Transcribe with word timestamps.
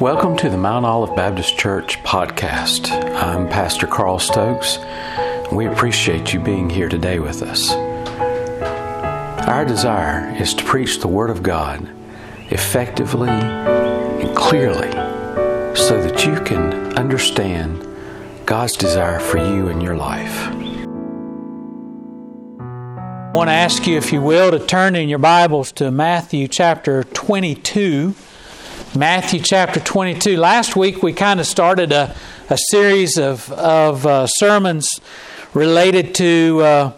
Welcome 0.00 0.36
to 0.36 0.50
the 0.50 0.58
Mount 0.58 0.84
Olive 0.84 1.16
Baptist 1.16 1.56
Church 1.56 2.02
podcast. 2.02 2.90
I'm 3.14 3.48
Pastor 3.48 3.86
Carl 3.86 4.18
Stokes. 4.18 4.78
We 5.50 5.64
appreciate 5.64 6.34
you 6.34 6.40
being 6.40 6.68
here 6.68 6.90
today 6.90 7.18
with 7.18 7.40
us. 7.40 7.72
Our 9.48 9.64
desire 9.64 10.36
is 10.36 10.52
to 10.52 10.64
preach 10.64 11.00
the 11.00 11.08
Word 11.08 11.30
of 11.30 11.42
God 11.42 11.88
effectively 12.50 13.30
and 13.30 14.36
clearly 14.36 14.90
so 15.74 15.98
that 16.02 16.26
you 16.26 16.38
can 16.44 16.92
understand 16.98 17.88
God's 18.44 18.76
desire 18.76 19.18
for 19.18 19.38
you 19.38 19.68
in 19.68 19.80
your 19.80 19.96
life. 19.96 20.48
I 22.58 23.32
want 23.34 23.48
to 23.48 23.54
ask 23.54 23.86
you, 23.86 23.96
if 23.96 24.12
you 24.12 24.20
will, 24.20 24.50
to 24.50 24.58
turn 24.58 24.94
in 24.94 25.08
your 25.08 25.18
Bibles 25.18 25.72
to 25.72 25.90
Matthew 25.90 26.48
chapter 26.48 27.02
22. 27.02 28.14
Matthew 28.96 29.40
chapter 29.40 29.80
22. 29.80 30.36
Last 30.36 30.76
week 30.76 31.02
we 31.02 31.12
kind 31.12 31.40
of 31.40 31.46
started 31.46 31.92
a, 31.92 32.14
a 32.48 32.58
series 32.70 33.18
of, 33.18 33.50
of 33.52 34.06
uh, 34.06 34.26
sermons 34.26 35.00
related 35.52 36.14
to 36.16 36.60
uh, 36.62 36.92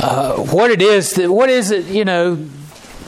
uh, 0.00 0.36
what 0.36 0.70
it 0.70 0.82
is 0.82 1.12
that, 1.12 1.30
what 1.30 1.50
is 1.50 1.70
it, 1.70 1.86
you 1.86 2.04
know, 2.04 2.36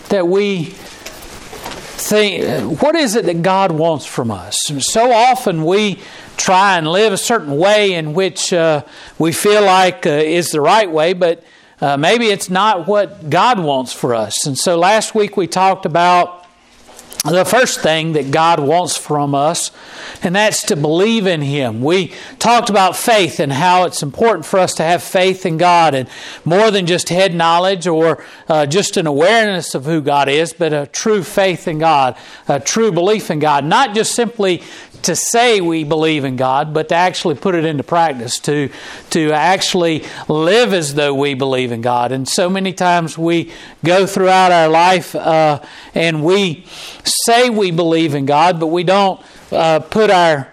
that 0.08 0.26
we 0.26 0.64
think, 0.64 2.82
what 2.82 2.96
is 2.96 3.14
it 3.14 3.26
that 3.26 3.42
God 3.42 3.72
wants 3.72 4.06
from 4.06 4.30
us? 4.30 4.56
So 4.80 5.12
often 5.12 5.64
we 5.64 6.00
try 6.36 6.78
and 6.78 6.88
live 6.88 7.12
a 7.12 7.18
certain 7.18 7.56
way 7.56 7.92
in 7.92 8.14
which 8.14 8.52
uh, 8.52 8.82
we 9.18 9.32
feel 9.32 9.62
like 9.62 10.06
uh, 10.06 10.10
is 10.10 10.48
the 10.48 10.60
right 10.60 10.90
way, 10.90 11.12
but 11.12 11.44
uh, 11.80 11.96
maybe 11.96 12.26
it's 12.26 12.50
not 12.50 12.86
what 12.86 13.30
God 13.30 13.58
wants 13.58 13.92
for 13.92 14.14
us. 14.14 14.46
And 14.46 14.58
so 14.58 14.78
last 14.78 15.14
week 15.14 15.36
we 15.36 15.46
talked 15.46 15.86
about 15.86 16.39
the 17.24 17.44
first 17.44 17.80
thing 17.80 18.14
that 18.14 18.30
God 18.30 18.60
wants 18.60 18.96
from 18.96 19.34
us, 19.34 19.70
and 20.22 20.34
that's 20.34 20.64
to 20.66 20.76
believe 20.76 21.26
in 21.26 21.42
Him. 21.42 21.82
We 21.82 22.14
talked 22.38 22.70
about 22.70 22.96
faith 22.96 23.40
and 23.40 23.52
how 23.52 23.84
it's 23.84 24.02
important 24.02 24.46
for 24.46 24.58
us 24.58 24.72
to 24.74 24.82
have 24.82 25.02
faith 25.02 25.44
in 25.44 25.58
God, 25.58 25.94
and 25.94 26.08
more 26.46 26.70
than 26.70 26.86
just 26.86 27.10
head 27.10 27.34
knowledge 27.34 27.86
or 27.86 28.24
uh, 28.48 28.64
just 28.64 28.96
an 28.96 29.06
awareness 29.06 29.74
of 29.74 29.84
who 29.84 30.00
God 30.00 30.30
is, 30.30 30.54
but 30.54 30.72
a 30.72 30.86
true 30.86 31.22
faith 31.22 31.68
in 31.68 31.78
God, 31.78 32.16
a 32.48 32.58
true 32.58 32.90
belief 32.90 33.30
in 33.30 33.38
God. 33.38 33.66
Not 33.66 33.94
just 33.94 34.14
simply 34.14 34.62
to 35.02 35.16
say 35.16 35.60
we 35.60 35.84
believe 35.84 36.24
in 36.24 36.36
God, 36.36 36.74
but 36.74 36.88
to 36.90 36.94
actually 36.94 37.34
put 37.34 37.54
it 37.54 37.64
into 37.64 37.82
practice, 37.82 38.38
to, 38.40 38.70
to 39.10 39.32
actually 39.32 40.04
live 40.28 40.72
as 40.72 40.94
though 40.94 41.14
we 41.14 41.34
believe 41.34 41.72
in 41.72 41.80
God. 41.80 42.12
And 42.12 42.28
so 42.28 42.50
many 42.50 42.72
times 42.72 43.16
we 43.16 43.52
go 43.84 44.06
throughout 44.06 44.52
our 44.52 44.68
life 44.68 45.14
uh, 45.14 45.62
and 45.94 46.24
we 46.24 46.66
say 47.30 47.48
we 47.48 47.70
believe 47.70 48.14
in 48.16 48.26
God, 48.26 48.58
but 48.58 48.66
we 48.66 48.82
don't 48.82 49.20
uh, 49.52 49.78
put 49.78 50.10
our 50.10 50.52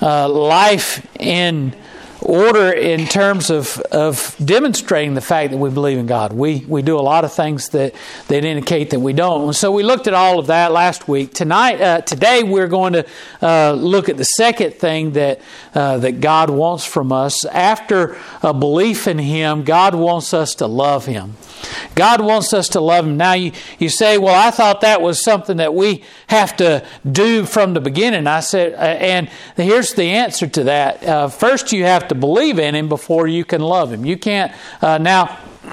uh, 0.00 0.28
life 0.28 1.06
in 1.20 1.76
order 2.22 2.72
in 2.72 3.06
terms 3.06 3.50
of, 3.50 3.78
of 3.92 4.34
demonstrating 4.42 5.12
the 5.12 5.20
fact 5.20 5.50
that 5.50 5.58
we 5.58 5.68
believe 5.68 5.98
in 5.98 6.06
God. 6.06 6.32
We, 6.32 6.64
we 6.66 6.80
do 6.80 6.98
a 6.98 7.00
lot 7.02 7.24
of 7.24 7.32
things 7.34 7.68
that, 7.70 7.94
that 8.28 8.44
indicate 8.44 8.90
that 8.90 9.00
we 9.00 9.12
don't. 9.12 9.44
And 9.44 9.54
So 9.54 9.70
we 9.70 9.82
looked 9.82 10.06
at 10.06 10.14
all 10.14 10.38
of 10.38 10.46
that 10.46 10.72
last 10.72 11.06
week. 11.06 11.34
Tonight, 11.34 11.80
uh, 11.82 12.00
today, 12.00 12.42
we're 12.42 12.66
going 12.66 12.94
to 12.94 13.06
uh, 13.42 13.72
look 13.72 14.08
at 14.08 14.16
the 14.16 14.24
second 14.24 14.74
thing 14.74 15.12
that, 15.12 15.40
uh, 15.74 15.98
that 15.98 16.22
God 16.22 16.48
wants 16.48 16.86
from 16.86 17.12
us. 17.12 17.44
After 17.44 18.16
a 18.42 18.54
belief 18.54 19.06
in 19.06 19.18
Him, 19.18 19.64
God 19.64 19.94
wants 19.94 20.32
us 20.32 20.54
to 20.56 20.66
love 20.66 21.04
Him. 21.04 21.34
God 21.94 22.20
wants 22.20 22.52
us 22.52 22.68
to 22.70 22.80
love 22.80 23.06
Him. 23.06 23.16
Now, 23.16 23.32
you, 23.32 23.52
you 23.78 23.88
say, 23.88 24.18
well, 24.18 24.34
I 24.34 24.50
thought 24.50 24.82
that 24.82 25.00
was 25.00 25.22
something 25.22 25.56
that 25.58 25.74
we 25.74 26.04
have 26.28 26.56
to 26.58 26.84
do 27.10 27.46
from 27.46 27.74
the 27.74 27.80
beginning. 27.80 28.26
I 28.26 28.40
said, 28.40 28.74
uh, 28.74 28.76
and 28.76 29.28
here's 29.56 29.94
the 29.94 30.04
answer 30.04 30.46
to 30.46 30.64
that. 30.64 31.02
Uh, 31.02 31.28
first, 31.28 31.72
you 31.72 31.84
have 31.84 32.08
to 32.08 32.14
believe 32.14 32.58
in 32.58 32.74
Him 32.74 32.88
before 32.88 33.26
you 33.26 33.44
can 33.44 33.60
love 33.60 33.92
Him. 33.92 34.04
You 34.04 34.16
can't, 34.16 34.52
uh, 34.82 34.98
now, 34.98 35.38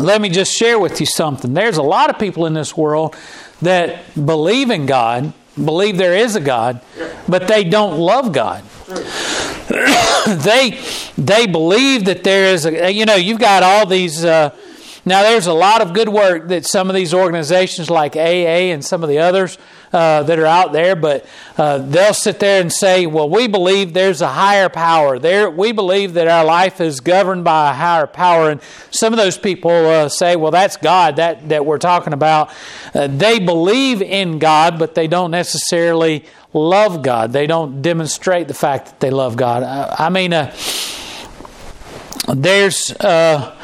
let 0.00 0.20
me 0.20 0.28
just 0.28 0.52
share 0.52 0.78
with 0.78 1.00
you 1.00 1.06
something. 1.06 1.54
There's 1.54 1.76
a 1.76 1.82
lot 1.82 2.10
of 2.10 2.18
people 2.18 2.46
in 2.46 2.54
this 2.54 2.76
world 2.76 3.16
that 3.62 4.14
believe 4.26 4.70
in 4.70 4.86
God, 4.86 5.32
believe 5.56 5.96
there 5.96 6.14
is 6.14 6.36
a 6.36 6.40
God, 6.40 6.80
but 7.28 7.48
they 7.48 7.64
don't 7.64 7.98
love 7.98 8.32
God. 8.32 8.62
they 10.26 10.80
they 11.18 11.46
believe 11.46 12.04
that 12.04 12.22
there 12.22 12.54
is 12.54 12.66
a 12.66 12.90
you 12.92 13.04
know 13.04 13.16
you've 13.16 13.40
got 13.40 13.64
all 13.64 13.84
these 13.84 14.24
uh, 14.24 14.50
now 15.06 15.22
there's 15.22 15.46
a 15.46 15.54
lot 15.54 15.80
of 15.80 15.94
good 15.94 16.08
work 16.08 16.48
that 16.48 16.66
some 16.66 16.90
of 16.90 16.96
these 16.96 17.14
organizations 17.14 17.88
like 17.88 18.16
AA 18.16 18.72
and 18.72 18.84
some 18.84 19.02
of 19.04 19.08
the 19.08 19.20
others 19.20 19.56
uh, 19.92 20.24
that 20.24 20.38
are 20.38 20.46
out 20.46 20.72
there, 20.72 20.96
but 20.96 21.24
uh, 21.56 21.78
they'll 21.78 22.12
sit 22.12 22.40
there 22.40 22.60
and 22.60 22.72
say, 22.72 23.06
"Well, 23.06 23.30
we 23.30 23.46
believe 23.46 23.94
there's 23.94 24.20
a 24.20 24.28
higher 24.28 24.68
power. 24.68 25.18
There, 25.18 25.48
we 25.48 25.72
believe 25.72 26.14
that 26.14 26.26
our 26.26 26.44
life 26.44 26.80
is 26.80 27.00
governed 27.00 27.44
by 27.44 27.70
a 27.70 27.74
higher 27.74 28.06
power." 28.06 28.50
And 28.50 28.60
some 28.90 29.12
of 29.12 29.16
those 29.16 29.38
people 29.38 29.70
uh, 29.70 30.08
say, 30.08 30.36
"Well, 30.36 30.50
that's 30.50 30.76
God 30.76 31.16
that 31.16 31.48
that 31.48 31.64
we're 31.64 31.78
talking 31.78 32.12
about." 32.12 32.52
Uh, 32.92 33.06
they 33.06 33.38
believe 33.38 34.02
in 34.02 34.38
God, 34.38 34.78
but 34.78 34.94
they 34.94 35.06
don't 35.06 35.30
necessarily 35.30 36.24
love 36.52 37.02
God. 37.02 37.32
They 37.32 37.46
don't 37.46 37.80
demonstrate 37.80 38.48
the 38.48 38.54
fact 38.54 38.86
that 38.86 39.00
they 39.00 39.10
love 39.10 39.36
God. 39.36 39.62
I, 39.62 40.06
I 40.06 40.08
mean, 40.10 40.32
uh, 40.32 40.52
there's, 42.28 42.90
uh, 42.90 43.55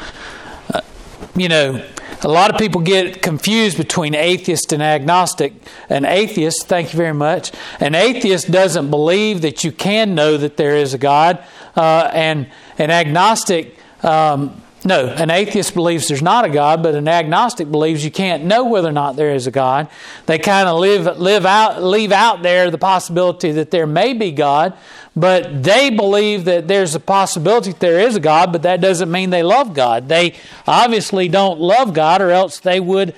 you 1.35 1.49
know, 1.49 1.83
a 2.21 2.27
lot 2.27 2.51
of 2.51 2.57
people 2.57 2.81
get 2.81 3.21
confused 3.21 3.77
between 3.77 4.15
atheist 4.15 4.71
and 4.71 4.81
agnostic. 4.81 5.53
An 5.89 6.05
atheist, 6.05 6.67
thank 6.67 6.93
you 6.93 6.97
very 6.97 7.13
much, 7.13 7.51
an 7.79 7.95
atheist 7.95 8.51
doesn't 8.51 8.89
believe 8.89 9.41
that 9.41 9.63
you 9.63 9.71
can 9.71 10.15
know 10.15 10.37
that 10.37 10.57
there 10.57 10.75
is 10.75 10.93
a 10.93 10.97
God, 10.97 11.43
uh, 11.75 12.09
and 12.13 12.47
an 12.77 12.91
agnostic 12.91 13.77
um, 14.03 14.61
no, 14.85 15.07
an 15.07 15.29
atheist 15.29 15.73
believes 15.73 16.07
there's 16.07 16.21
not 16.21 16.43
a 16.43 16.49
God, 16.49 16.83
but 16.83 16.93
an 16.95 17.07
agnostic 17.07 17.71
believes 17.71 18.03
you 18.03 18.11
can't 18.11 18.43
know 18.43 18.65
whether 18.65 18.89
or 18.89 18.93
not 18.93 19.15
there 19.15 19.33
is 19.33 19.47
a 19.47 19.51
God. 19.51 19.87
They 20.25 20.37
kind 20.37 20.67
of 20.67 20.79
live 20.79 21.17
live 21.17 21.45
out 21.45 21.81
leave 21.81 22.11
out 22.11 22.41
there 22.41 22.69
the 22.69 22.77
possibility 22.77 23.51
that 23.53 23.71
there 23.71 23.87
may 23.87 24.13
be 24.13 24.31
God, 24.31 24.73
but 25.15 25.63
they 25.63 25.89
believe 25.89 26.45
that 26.45 26.67
there's 26.67 26.95
a 26.95 26.99
possibility 26.99 27.71
that 27.71 27.79
there 27.79 27.99
is 27.99 28.15
a 28.15 28.19
God, 28.19 28.51
but 28.51 28.63
that 28.63 28.81
doesn't 28.81 29.09
mean 29.09 29.29
they 29.29 29.43
love 29.43 29.73
God. 29.73 30.09
They 30.09 30.35
obviously 30.67 31.29
don't 31.29 31.59
love 31.59 31.93
God, 31.93 32.21
or 32.21 32.31
else 32.31 32.59
they 32.59 32.79
would 32.79 33.15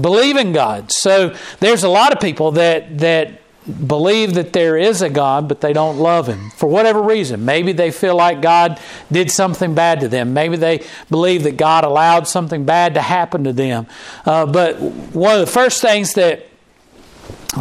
believe 0.00 0.36
in 0.36 0.52
God. 0.52 0.92
So 0.92 1.36
there's 1.60 1.82
a 1.82 1.88
lot 1.88 2.12
of 2.12 2.20
people 2.20 2.52
that 2.52 2.98
that 2.98 3.41
believe 3.64 4.34
that 4.34 4.52
there 4.52 4.76
is 4.76 5.02
a 5.02 5.08
God, 5.10 5.48
but 5.48 5.60
they 5.60 5.72
don't 5.72 5.98
love 5.98 6.26
Him 6.26 6.50
for 6.50 6.68
whatever 6.68 7.02
reason. 7.02 7.44
Maybe 7.44 7.72
they 7.72 7.90
feel 7.90 8.16
like 8.16 8.42
God 8.42 8.80
did 9.10 9.30
something 9.30 9.74
bad 9.74 10.00
to 10.00 10.08
them. 10.08 10.34
Maybe 10.34 10.56
they 10.56 10.84
believe 11.10 11.44
that 11.44 11.56
God 11.56 11.84
allowed 11.84 12.26
something 12.26 12.64
bad 12.64 12.94
to 12.94 13.02
happen 13.02 13.44
to 13.44 13.52
them. 13.52 13.86
Uh, 14.26 14.46
but 14.46 14.80
one 14.80 15.34
of 15.34 15.40
the 15.40 15.52
first 15.52 15.80
things 15.80 16.14
that 16.14 16.46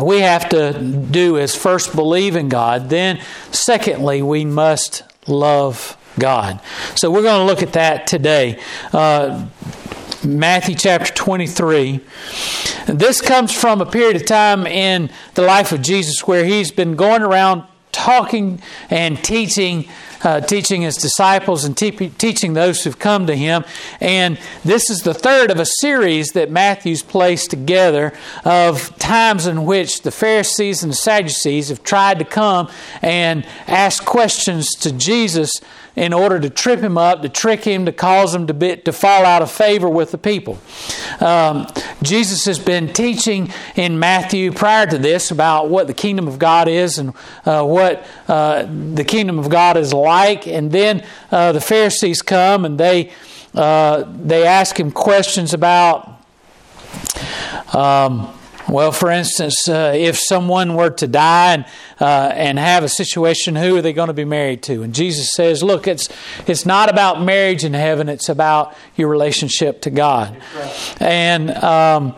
we 0.02 0.20
have 0.20 0.50
to 0.50 0.74
do 1.12 1.38
is 1.38 1.56
first 1.56 1.96
believe 1.96 2.36
in 2.36 2.50
God. 2.50 2.90
Then, 2.90 3.22
secondly, 3.52 4.22
we 4.22 4.46
must 4.46 5.04
love 5.28 5.98
God. 6.18 6.60
So 6.96 7.12
we're 7.12 7.24
going 7.24 7.46
to 7.46 7.46
look 7.46 7.62
at 7.62 7.74
that 7.74 8.08
today. 8.08 8.60
Uh, 8.94 9.46
Matthew 10.24 10.76
chapter 10.76 11.12
23. 11.12 12.00
This 12.86 13.22
comes 13.22 13.52
from 13.52 13.82
a 13.82 13.88
period 13.88 14.16
of 14.16 14.26
time 14.28 14.68
in 14.68 15.10
the 15.34 15.42
life 15.42 15.72
of 15.72 15.82
Jesus 15.82 16.28
where 16.28 16.46
he's 16.46 16.70
been 16.72 16.96
going 16.96 17.24
around 17.24 17.64
talking 17.92 18.62
and 18.90 19.24
teaching. 19.24 19.88
Uh, 20.24 20.40
teaching 20.40 20.84
his 20.84 20.98
disciples 20.98 21.66
and 21.66 21.76
te- 21.76 22.10
teaching 22.10 22.54
those 22.54 22.84
who've 22.84 23.00
come 23.00 23.26
to 23.26 23.36
him. 23.36 23.66
And 24.00 24.38
this 24.64 24.92
is 24.92 25.00
the 25.00 25.16
third 25.16 25.50
of 25.50 25.60
a 25.60 25.66
series 25.66 26.34
that 26.34 26.52
Matthew's 26.52 27.02
placed 27.02 27.50
together 27.50 28.14
of 28.46 28.96
times 29.00 29.48
in 29.48 29.66
which 29.66 30.04
the 30.04 30.12
Pharisees 30.12 30.84
and 30.84 30.92
the 30.92 30.96
Sadducees 30.96 31.70
have 31.70 31.82
tried 31.82 32.20
to 32.20 32.26
come 32.26 32.70
and 33.02 33.48
ask 33.66 34.06
questions 34.06 34.76
to 34.76 34.92
Jesus 34.92 35.60
in 35.96 36.14
order 36.14 36.40
to 36.40 36.50
trip 36.50 36.80
him 36.80 36.98
up, 36.98 37.22
to 37.22 37.30
trick 37.30 37.64
him, 37.64 37.86
to 37.86 37.92
cause 37.92 38.34
him 38.34 38.48
to, 38.48 38.54
be, 38.54 38.78
to 38.78 38.94
fall 38.94 39.26
out 39.26 39.42
of 39.42 39.52
favor 39.52 39.90
with 39.90 40.12
the 40.12 40.18
people. 40.18 40.58
Um, 41.20 41.68
Jesus 42.02 42.46
has 42.46 42.60
been 42.60 42.94
teaching 42.94 43.52
in 43.76 44.00
Matthew 44.00 44.52
prior 44.52 44.88
to 44.88 44.98
this 44.98 45.32
about 45.32 45.70
what 45.70 45.88
the 45.88 45.94
kingdom 45.94 46.28
of 46.28 46.40
God 46.40 46.68
is 46.68 46.98
and 46.98 47.14
uh, 47.46 47.64
what 47.66 48.06
uh, 48.28 48.66
the 48.94 49.04
kingdom 49.04 49.38
of 49.38 49.50
God 49.50 49.78
is 49.78 49.94
like. 49.94 50.48
And 50.48 50.72
then 50.72 51.06
uh, 51.32 51.52
the 51.52 51.62
Pharisees 51.62 52.22
come 52.22 52.64
and 52.66 52.78
they, 52.78 53.12
uh, 53.54 54.04
they 54.08 54.46
ask 54.46 54.80
him 54.80 54.92
questions 54.92 55.54
about. 55.54 56.20
Um, 57.74 58.34
well, 58.70 58.92
for 58.92 59.10
instance, 59.10 59.68
uh, 59.68 59.94
if 59.96 60.18
someone 60.18 60.76
were 60.76 60.90
to 60.92 61.08
die 61.08 61.54
and, 61.54 61.66
uh, 62.00 62.32
and 62.34 62.60
have 62.60 62.84
a 62.84 62.90
situation, 62.90 63.56
who 63.56 63.76
are 63.78 63.82
they 63.82 63.94
going 63.94 64.08
to 64.08 64.14
be 64.14 64.26
married 64.26 64.64
to? 64.64 64.84
And 64.84 64.94
Jesus 64.94 65.34
says, 65.34 65.64
look, 65.64 65.88
it's, 65.88 66.10
it's 66.48 66.66
not 66.66 66.90
about 66.90 67.22
marriage 67.22 67.64
in 67.64 67.74
heaven, 67.74 68.10
it's 68.10 68.30
about 68.30 68.76
your 68.96 69.10
relationship 69.10 69.82
to 69.82 69.90
God. 69.90 70.42
And 71.00 71.52
um, 71.52 72.16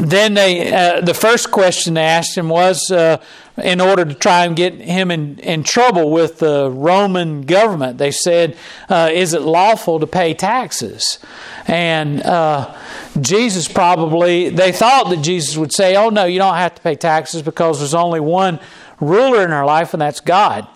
then 0.00 0.34
they, 0.34 0.72
uh, 0.72 1.00
the 1.02 1.14
first 1.14 1.50
question 1.50 1.94
they 1.94 2.02
asked 2.02 2.36
him 2.36 2.48
was, 2.48 2.90
uh, 2.90 3.18
in 3.62 3.80
order 3.80 4.04
to 4.04 4.14
try 4.14 4.46
and 4.46 4.56
get 4.56 4.74
him 4.74 5.10
in, 5.10 5.38
in 5.40 5.62
trouble 5.62 6.10
with 6.10 6.38
the 6.38 6.70
Roman 6.70 7.42
government, 7.42 7.98
they 7.98 8.10
said, 8.10 8.56
uh, 8.88 9.10
"Is 9.12 9.34
it 9.34 9.42
lawful 9.42 10.00
to 10.00 10.06
pay 10.06 10.32
taxes?" 10.32 11.18
And 11.66 12.22
uh, 12.22 12.74
Jesus 13.20 13.68
probably, 13.68 14.48
they 14.48 14.72
thought 14.72 15.10
that 15.10 15.20
Jesus 15.22 15.56
would 15.56 15.72
say, 15.72 15.96
"Oh 15.96 16.08
no, 16.08 16.24
you 16.24 16.38
don't 16.38 16.54
have 16.54 16.74
to 16.76 16.82
pay 16.82 16.94
taxes 16.94 17.42
because 17.42 17.80
there's 17.80 17.94
only 17.94 18.20
one 18.20 18.58
ruler 19.00 19.44
in 19.44 19.52
our 19.52 19.66
life, 19.66 19.92
and 19.92 20.00
that's 20.00 20.20
God." 20.20 20.66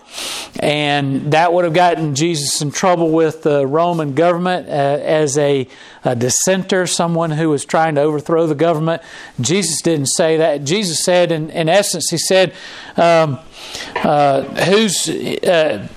And 0.59 1.33
that 1.33 1.51
would 1.51 1.65
have 1.65 1.73
gotten 1.73 2.15
Jesus 2.15 2.61
in 2.61 2.71
trouble 2.71 3.11
with 3.11 3.43
the 3.43 3.67
Roman 3.67 4.13
government 4.15 4.67
uh, 4.69 4.71
as 4.71 5.37
a, 5.37 5.67
a, 6.03 6.15
dissenter, 6.15 6.87
someone 6.87 7.31
who 7.31 7.49
was 7.49 7.65
trying 7.65 7.95
to 7.95 8.01
overthrow 8.01 8.47
the 8.47 8.55
government. 8.55 9.01
Jesus 9.41 9.81
didn't 9.81 10.07
say 10.07 10.37
that. 10.37 10.63
Jesus 10.63 11.03
said, 11.03 11.31
in, 11.31 11.49
in 11.49 11.67
essence, 11.67 12.09
He 12.09 12.17
said, 12.17 12.53
um, 12.97 13.39
uh, 13.95 14.43
Who's. 14.65 15.09
Uh, 15.09 15.87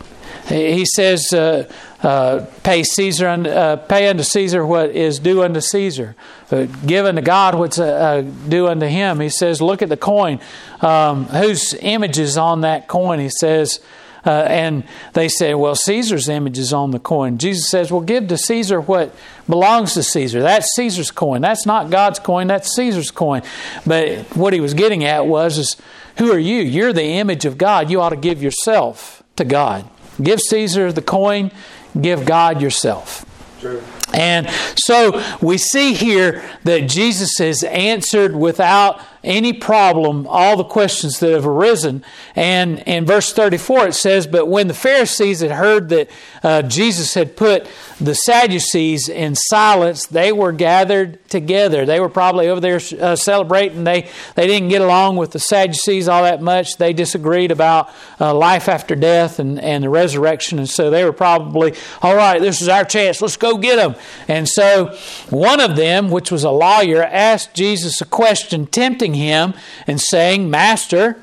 he 0.49 0.87
says, 0.87 1.33
uh, 1.33 1.71
uh, 2.03 2.47
"Pay 2.63 2.83
Caesar, 2.83 3.29
unto, 3.29 3.51
uh, 3.51 3.77
pay 3.77 4.09
unto 4.09 4.23
Caesar 4.23 4.65
what 4.65 4.91
is 4.91 5.19
due 5.19 5.43
unto 5.43 5.61
Caesar, 5.61 6.17
but 6.49 6.87
give 6.87 7.07
unto 7.07 7.21
God 7.21 7.55
what's 7.55 7.79
uh, 7.79 7.85
uh, 7.85 8.21
due 8.49 8.67
unto 8.67 8.87
Him." 8.87 9.21
He 9.21 9.29
says, 9.29 9.61
"Look 9.61 9.83
at 9.83 9.89
the 9.89 9.97
coin, 9.97 10.41
um, 10.81 11.27
whose 11.27 11.75
image 11.75 12.19
is 12.19 12.39
on 12.39 12.63
that 12.63 12.89
coin?" 12.89 13.19
He 13.19 13.29
says, 13.29 13.81
uh, 14.27 14.31
and 14.31 14.85
they 15.13 15.29
say, 15.29 15.55
"Well, 15.55 15.75
Caesar's 15.75 16.29
image 16.29 16.59
is 16.59 16.73
on 16.73 16.91
the 16.91 16.99
coin." 16.99 17.39
Jesus 17.39 17.71
says, 17.71 17.91
"Well, 17.91 18.01
give 18.01 18.29
to 18.29 18.37
Caesar 18.39 18.81
what 18.81 19.15
belongs 19.49 19.95
to 19.95 20.03
Caesar. 20.03 20.43
That's 20.43 20.75
Caesar's 20.77 21.11
coin. 21.11 21.41
That's 21.41 21.67
not 21.67 21.91
God's 21.91 22.19
coin. 22.19 22.47
That's 22.47 22.75
Caesar's 22.75 23.11
coin." 23.11 23.43
But 23.87 24.37
what 24.37 24.53
he 24.53 24.61
was 24.61 24.75
getting 24.75 25.05
at 25.05 25.27
was, 25.27 25.59
"Is 25.59 25.77
who 26.17 26.33
are 26.33 26.39
you? 26.39 26.61
You're 26.61 26.93
the 26.93 27.19
image 27.19 27.45
of 27.45 27.59
God. 27.59 27.91
You 27.91 28.01
ought 28.01 28.11
to 28.11 28.17
give 28.17 28.43
yourself 28.43 29.23
to 29.37 29.45
God." 29.45 29.85
Give 30.21 30.41
Caesar 30.41 30.91
the 30.93 31.03
coin, 31.03 31.53
give 32.01 32.25
God 32.25 32.61
yourself. 32.61 33.25
True. 33.61 33.83
And 34.13 34.49
so 34.77 35.23
we 35.41 35.59
see 35.59 35.93
here 35.95 36.43
that 36.65 36.89
Jesus 36.89 37.37
has 37.39 37.63
answered 37.63 38.35
without 38.35 39.01
any 39.25 39.53
problem 39.53 40.27
all 40.29 40.57
the 40.57 40.65
questions 40.65 41.19
that 41.21 41.33
have 41.33 41.47
arisen. 41.47 42.05
And 42.37 42.79
in 42.81 43.05
verse 43.05 43.33
34 43.33 43.89
it 43.89 43.95
says, 43.95 44.27
But 44.27 44.47
when 44.47 44.69
the 44.69 44.75
Pharisees 44.75 45.41
had 45.41 45.51
heard 45.51 45.89
that 45.91 46.09
uh, 46.43 46.63
Jesus 46.63 47.15
had 47.15 47.37
put 47.37 47.67
the 48.01 48.15
Sadducees 48.15 49.09
in 49.09 49.35
silence, 49.35 50.07
they 50.07 50.33
were 50.33 50.53
gathered 50.53 51.19
together. 51.29 51.85
They 51.85 52.01
were 52.01 52.09
probably 52.09 52.49
over 52.49 52.61
there 52.61 52.81
uh, 53.01 53.17
celebrating. 53.17 53.85
They, 53.85 54.09
they 54.35 54.47
didn't 54.47 54.69
get 54.69 54.83
along 54.83 55.17
with 55.17 55.33
the 55.33 55.41
Sadducees 55.41 56.09
all 56.09 56.23
that 56.23 56.41
much. 56.41 56.77
They 56.77 56.93
disagreed 56.93 57.51
about 57.51 57.91
uh, 58.21 58.33
life 58.35 58.69
after 58.69 58.95
death 58.95 59.41
and, 59.41 59.59
and 59.61 59.85
the 59.85 59.91
resurrection. 59.91 60.59
And 60.59 60.69
so 60.69 60.91
they 60.91 61.05
were 61.05 61.13
probably, 61.13 61.75
all 62.03 62.15
right, 62.15 62.41
this 62.41 62.63
is 62.63 62.69
our 62.69 62.85
chance. 62.85 63.21
Let's 63.21 63.37
go 63.37 63.59
get 63.59 63.77
them. 63.77 63.97
And 64.27 64.49
so 64.49 64.97
one 65.31 65.61
of 65.61 65.77
them, 65.77 66.11
which 66.11 66.31
was 66.31 66.45
a 66.45 66.51
lawyer, 66.51 67.03
asked 67.03 67.55
Jesus 67.55 68.01
a 68.01 68.05
question, 68.05 68.67
tempting 68.67 69.15
him 69.15 69.55
and 69.87 70.01
saying, 70.01 70.51
Master, 70.51 71.21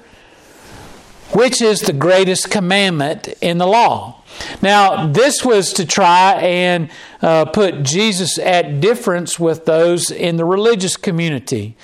which 1.31 1.61
is 1.61 1.81
the 1.81 1.93
greatest 1.93 2.49
commandment 2.51 3.27
in 3.41 3.57
the 3.57 3.67
law? 3.67 4.23
Now, 4.61 5.07
this 5.07 5.43
was 5.45 5.73
to 5.73 5.85
try 5.85 6.33
and 6.33 6.89
uh, 7.21 7.45
put 7.45 7.83
Jesus 7.83 8.37
at 8.37 8.79
difference 8.79 9.39
with 9.39 9.65
those 9.65 10.11
in 10.11 10.37
the 10.37 10.45
religious 10.45 10.97
community. 10.97 11.75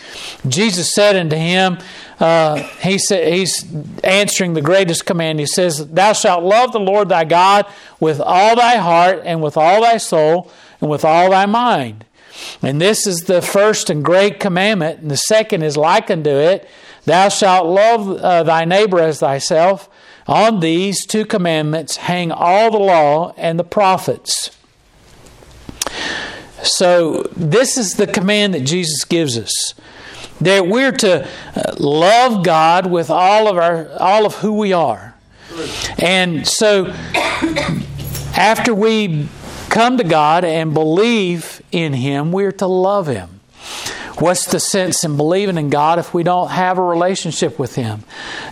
Jesus 0.48 0.94
said 0.94 1.16
unto 1.16 1.36
him, 1.36 1.80
uh, 2.20 2.58
he 2.82 2.98
said, 2.98 3.34
He's 3.34 3.66
answering 4.04 4.54
the 4.54 4.62
greatest 4.62 5.06
command. 5.06 5.40
He 5.40 5.46
says, 5.46 5.88
Thou 5.88 6.14
shalt 6.14 6.44
love 6.44 6.72
the 6.72 6.80
Lord 6.80 7.10
thy 7.10 7.24
God 7.24 7.66
with 8.00 8.20
all 8.20 8.56
thy 8.56 8.76
heart 8.76 9.22
and 9.26 9.42
with 9.42 9.58
all 9.58 9.82
thy 9.82 9.98
soul 9.98 10.52
and 10.82 10.90
with 10.90 11.06
all 11.06 11.30
thy 11.30 11.46
mind. 11.46 12.06
And 12.62 12.82
this 12.82 13.06
is 13.08 13.22
the 13.22 13.42
first 13.42 13.90
and 13.90 14.04
great 14.04 14.40
commandment, 14.40 15.00
and 15.00 15.12
the 15.12 15.18
second 15.18 15.64
is 15.64 15.78
like 15.78 16.10
unto 16.10 16.30
it 16.30 16.68
Thou 17.06 17.30
shalt 17.30 17.68
love 17.68 18.10
uh, 18.10 18.44
thy 18.44 18.66
neighbor 18.66 19.00
as 19.00 19.20
thyself. 19.20 19.90
On 20.28 20.60
these 20.60 21.06
two 21.06 21.26
commandments 21.26 21.98
hang 21.98 22.32
all 22.32 22.70
the 22.70 22.78
law 22.78 23.34
and 23.38 23.58
the 23.58 23.64
prophets. 23.64 24.56
So, 26.64 27.24
this 27.36 27.76
is 27.76 27.96
the 27.96 28.06
command 28.06 28.54
that 28.54 28.62
Jesus 28.62 29.04
gives 29.04 29.36
us. 29.36 29.74
That 30.42 30.68
we're 30.68 30.92
to 30.92 31.28
uh, 31.56 31.76
love 31.80 32.44
God 32.44 32.86
with 32.86 33.10
all 33.10 33.48
of 33.48 33.58
our 33.58 33.90
all 34.00 34.26
of 34.28 34.36
who 34.36 34.54
we 34.54 34.74
are. 34.74 35.16
And 35.98 36.48
so 36.48 36.88
after 38.36 38.74
we 38.74 39.28
come 39.72 39.98
to 39.98 40.04
God 40.04 40.46
and 40.46 40.74
believe 40.74 41.62
in 41.72 41.94
Him, 41.94 42.32
we're 42.32 42.52
to 42.52 42.68
love 42.68 43.08
Him. 43.08 43.40
What's 44.20 44.46
the 44.46 44.60
sense 44.60 45.04
in 45.04 45.18
believing 45.18 45.58
in 45.58 45.70
God 45.70 45.98
if 45.98 46.14
we 46.14 46.22
don't 46.22 46.50
have 46.50 46.78
a 46.78 46.84
relationship 46.84 47.58
with 47.58 47.76
Him? 47.76 48.04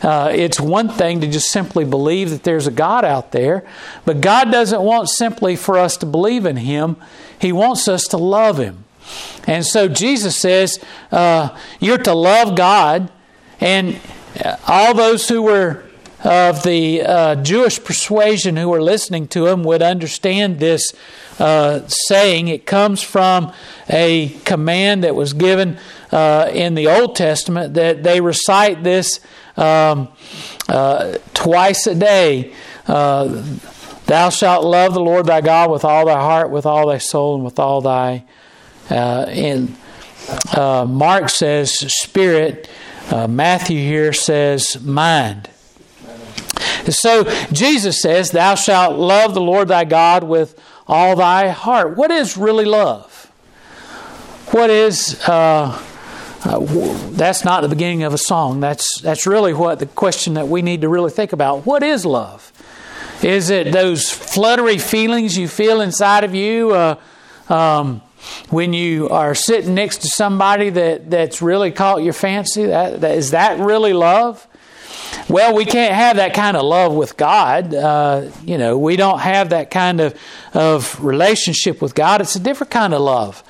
Uh, 0.01 0.31
it's 0.33 0.59
one 0.59 0.89
thing 0.89 1.21
to 1.21 1.27
just 1.27 1.51
simply 1.51 1.85
believe 1.85 2.31
that 2.31 2.43
there's 2.43 2.65
a 2.65 2.71
God 2.71 3.05
out 3.05 3.31
there, 3.31 3.67
but 4.05 4.21
God 4.21 4.51
doesn't 4.51 4.81
want 4.81 5.09
simply 5.09 5.55
for 5.55 5.77
us 5.77 5.97
to 5.97 6.07
believe 6.07 6.45
in 6.45 6.55
Him, 6.55 6.95
He 7.39 7.51
wants 7.51 7.87
us 7.87 8.05
to 8.05 8.17
love 8.17 8.57
Him. 8.57 8.85
And 9.45 9.65
so 9.65 9.87
Jesus 9.87 10.39
says, 10.39 10.79
uh, 11.11 11.55
You're 11.79 11.97
to 11.99 12.13
love 12.13 12.55
God, 12.55 13.11
and 13.59 13.99
all 14.67 14.93
those 14.93 15.27
who 15.27 15.41
were 15.41 15.83
of 16.23 16.63
the 16.63 17.01
uh, 17.01 17.35
Jewish 17.35 17.81
persuasion 17.83 18.57
who 18.57 18.69
were 18.69 18.81
listening 18.81 19.27
to 19.29 19.47
him 19.47 19.63
would 19.63 19.81
understand 19.81 20.59
this 20.59 20.93
uh, 21.39 21.81
saying. 21.87 22.49
It 22.49 22.65
comes 22.65 23.01
from 23.01 23.53
a 23.89 24.29
command 24.43 25.03
that 25.03 25.15
was 25.15 25.33
given 25.33 25.77
uh, 26.11 26.49
in 26.53 26.75
the 26.75 26.87
Old 26.87 27.15
Testament 27.15 27.75
that 27.75 28.03
they 28.03 28.19
recite 28.19 28.83
this 28.83 29.19
um, 29.55 30.09
uh, 30.67 31.17
twice 31.33 31.87
a 31.87 31.95
day. 31.95 32.53
Uh, 32.87 33.43
Thou 34.05 34.29
shalt 34.29 34.65
love 34.65 34.95
the 34.95 35.01
Lord 35.01 35.27
thy 35.27 35.39
God 35.39 35.69
with 35.69 35.85
all 35.85 36.07
thy 36.07 36.19
heart, 36.19 36.49
with 36.49 36.65
all 36.65 36.87
thy 36.87 36.97
soul, 36.97 37.35
and 37.35 37.45
with 37.45 37.59
all 37.59 37.79
thy. 37.81 38.25
and 38.89 39.77
uh, 40.51 40.83
Mark 40.89 41.29
says 41.29 41.71
spirit. 41.71 42.67
Matthew 43.11 43.77
here 43.77 44.11
says 44.11 44.81
mind. 44.81 45.47
So 46.87 47.23
Jesus 47.51 48.01
says, 48.01 48.31
Thou 48.31 48.55
shalt 48.55 48.97
love 48.97 49.33
the 49.33 49.41
Lord 49.41 49.67
thy 49.67 49.85
God 49.85 50.23
with 50.23 50.59
all 50.87 51.15
thy 51.15 51.49
heart. 51.49 51.95
What 51.95 52.11
is 52.11 52.37
really 52.37 52.65
love? 52.65 53.25
What 54.51 54.69
is. 54.69 55.19
Uh, 55.27 55.85
uh, 56.45 56.57
that's 57.11 57.43
not 57.43 57.61
the 57.61 57.67
beginning 57.67 58.03
of 58.03 58.13
a 58.13 58.17
song. 58.17 58.61
That's 58.61 59.01
that's 59.01 59.27
really 59.27 59.53
what 59.53 59.79
the 59.79 59.85
question 59.85 60.35
that 60.35 60.47
we 60.47 60.61
need 60.61 60.81
to 60.81 60.89
really 60.89 61.11
think 61.11 61.33
about. 61.33 61.65
What 61.65 61.83
is 61.83 62.05
love? 62.05 62.53
Is 63.21 63.49
it 63.49 63.73
those 63.73 64.09
fluttery 64.09 64.77
feelings 64.77 65.37
you 65.37 65.49
feel 65.49 65.81
inside 65.81 66.23
of 66.23 66.33
you 66.33 66.71
uh, 66.71 66.95
um, 67.49 68.01
when 68.49 68.71
you 68.71 69.09
are 69.09 69.35
sitting 69.35 69.75
next 69.75 69.97
to 70.03 70.07
somebody 70.07 70.69
that, 70.69 71.09
that's 71.09 71.41
really 71.41 71.71
caught 71.71 72.03
your 72.03 72.13
fancy? 72.13 72.67
That, 72.67 73.01
that 73.01 73.17
is 73.17 73.31
that 73.31 73.59
really 73.59 73.91
love? 73.91 74.47
Well, 75.29 75.55
we 75.55 75.63
can't 75.63 75.93
have 75.93 76.15
that 76.15 76.33
kind 76.33 76.57
of 76.57 76.65
love 76.65 76.95
with 76.95 77.15
God. 77.15 77.71
Uh, 77.71 78.31
you 78.43 78.57
know, 78.57 78.79
we 78.79 78.95
don't 78.95 79.19
have 79.19 79.51
that 79.51 79.69
kind 79.69 80.01
of, 80.01 80.19
of 80.55 81.03
relationship 81.05 81.83
with 81.83 81.93
God. 81.93 82.19
It's 82.19 82.35
a 82.35 82.39
different 82.39 82.71
kind 82.71 82.95
of 82.95 83.01
love. 83.01 83.43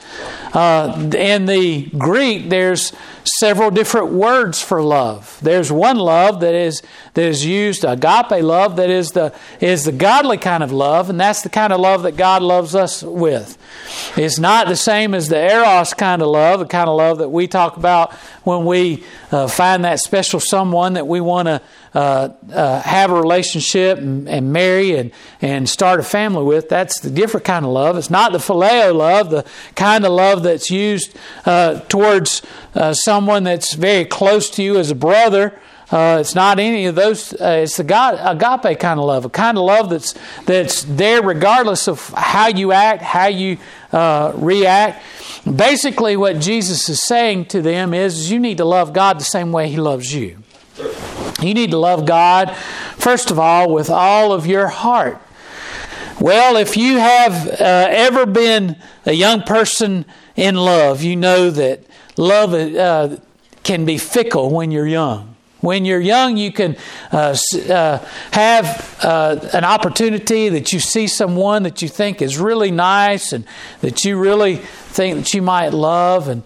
Uh, 0.53 1.09
in 1.15 1.45
the 1.45 1.85
Greek, 1.97 2.49
there's 2.49 2.91
several 3.37 3.71
different 3.71 4.11
words 4.11 4.61
for 4.61 4.81
love. 4.81 5.39
There's 5.41 5.71
one 5.71 5.97
love 5.97 6.41
that 6.41 6.53
is 6.53 6.81
that 7.13 7.23
is 7.23 7.45
used, 7.45 7.85
agape 7.85 8.43
love, 8.43 8.75
that 8.77 8.89
is 8.89 9.11
the 9.11 9.33
is 9.59 9.85
the 9.85 9.91
godly 9.91 10.37
kind 10.37 10.63
of 10.63 10.71
love, 10.71 11.09
and 11.09 11.19
that's 11.19 11.43
the 11.43 11.49
kind 11.49 11.71
of 11.71 11.79
love 11.79 12.03
that 12.03 12.17
God 12.17 12.41
loves 12.41 12.75
us 12.75 13.03
with. 13.03 13.57
It's 14.17 14.39
not 14.39 14.67
the 14.67 14.75
same 14.75 15.13
as 15.13 15.29
the 15.29 15.37
eros 15.37 15.93
kind 15.93 16.21
of 16.21 16.27
love, 16.29 16.59
the 16.59 16.65
kind 16.65 16.89
of 16.89 16.97
love 16.97 17.19
that 17.19 17.29
we 17.29 17.47
talk 17.47 17.77
about 17.77 18.13
when 18.43 18.65
we 18.65 19.03
uh, 19.31 19.47
find 19.47 19.85
that 19.85 19.99
special 19.99 20.39
someone 20.39 20.93
that 20.93 21.07
we 21.07 21.21
want 21.21 21.47
to 21.47 21.61
uh, 21.93 22.29
uh, 22.53 22.81
have 22.81 23.11
a 23.11 23.15
relationship 23.15 23.97
and, 23.97 24.29
and, 24.29 24.53
marry 24.53 24.95
and, 24.95 25.11
and 25.41 25.67
start 25.67 25.99
a 25.99 26.03
family 26.03 26.43
with. 26.43 26.69
That's 26.69 26.99
the 26.99 27.09
different 27.09 27.45
kind 27.45 27.65
of 27.65 27.71
love. 27.71 27.97
It's 27.97 28.11
not 28.11 28.31
the 28.31 28.37
phileo 28.37 28.93
love, 28.93 29.31
the 29.31 29.43
kind 29.75 30.05
of 30.05 30.11
love 30.11 30.43
that's 30.43 30.69
used 30.69 31.17
uh, 31.45 31.79
towards 31.81 32.43
uh, 32.75 32.93
someone 32.93 33.43
that's 33.43 33.73
very 33.73 34.05
close 34.05 34.51
to 34.51 34.63
you 34.63 34.77
as 34.77 34.91
a 34.91 34.95
brother. 34.95 35.59
Uh, 35.91 36.19
it's 36.21 36.35
not 36.35 36.59
any 36.59 36.85
of 36.85 36.93
those. 36.93 37.33
Uh, 37.33 37.61
it's 37.63 37.77
the 37.77 37.83
God, 37.83 38.19
agape 38.21 38.79
kind 38.79 38.99
of 38.99 39.07
love, 39.07 39.25
a 39.25 39.29
kind 39.29 39.57
of 39.57 39.63
love 39.63 39.89
that's 39.89 40.13
that's 40.45 40.83
there 40.83 41.23
regardless 41.23 41.87
of 41.87 42.09
how 42.09 42.49
you 42.49 42.71
act, 42.71 43.01
how 43.01 43.25
you 43.25 43.57
react. 43.91 45.01
Basically, 45.43 46.15
what 46.15 46.39
Jesus 46.39 46.87
is 46.89 47.01
saying 47.01 47.45
to 47.45 47.63
them 47.63 47.95
is 47.95 48.29
you 48.29 48.37
need 48.37 48.57
to 48.57 48.65
love 48.65 48.93
God 48.93 49.19
the 49.19 49.23
same 49.23 49.51
way 49.51 49.69
He 49.69 49.77
loves 49.77 50.13
you. 50.13 50.37
You 51.41 51.53
need 51.53 51.71
to 51.71 51.77
love 51.77 52.05
God, 52.05 52.55
first 52.97 53.31
of 53.31 53.39
all, 53.39 53.73
with 53.73 53.89
all 53.89 54.33
of 54.33 54.45
your 54.45 54.67
heart. 54.67 55.21
Well, 56.19 56.57
if 56.57 56.75
you 56.75 56.97
have 56.97 57.47
uh, 57.47 57.87
ever 57.89 58.25
been 58.25 58.75
a 59.05 59.13
young 59.13 59.43
person 59.43 60.05
in 60.35 60.55
love, 60.55 61.01
you 61.01 61.15
know 61.15 61.49
that 61.49 61.85
love 62.17 62.53
uh, 62.53 63.17
can 63.63 63.85
be 63.85 63.97
fickle 63.97 64.49
when 64.49 64.71
you're 64.71 64.87
young. 64.87 65.35
When 65.61 65.83
you're 65.83 65.99
young, 65.99 66.37
you 66.37 66.53
can 66.53 66.77
uh, 67.11 67.37
uh, 67.69 67.97
have 68.31 68.99
uh, 69.03 69.49
an 69.53 69.65
opportunity 69.65 70.49
that 70.49 70.71
you 70.71 70.79
see 70.79 71.07
someone 71.07 71.63
that 71.63 71.81
you 71.81 71.89
think 71.89 72.21
is 72.21 72.37
really 72.37 72.71
nice 72.71 73.33
and 73.33 73.45
that 73.81 74.05
you 74.05 74.17
really 74.17 74.55
think 74.57 75.17
that 75.17 75.33
you 75.33 75.41
might 75.41 75.69
love. 75.69 76.29
And 76.29 76.43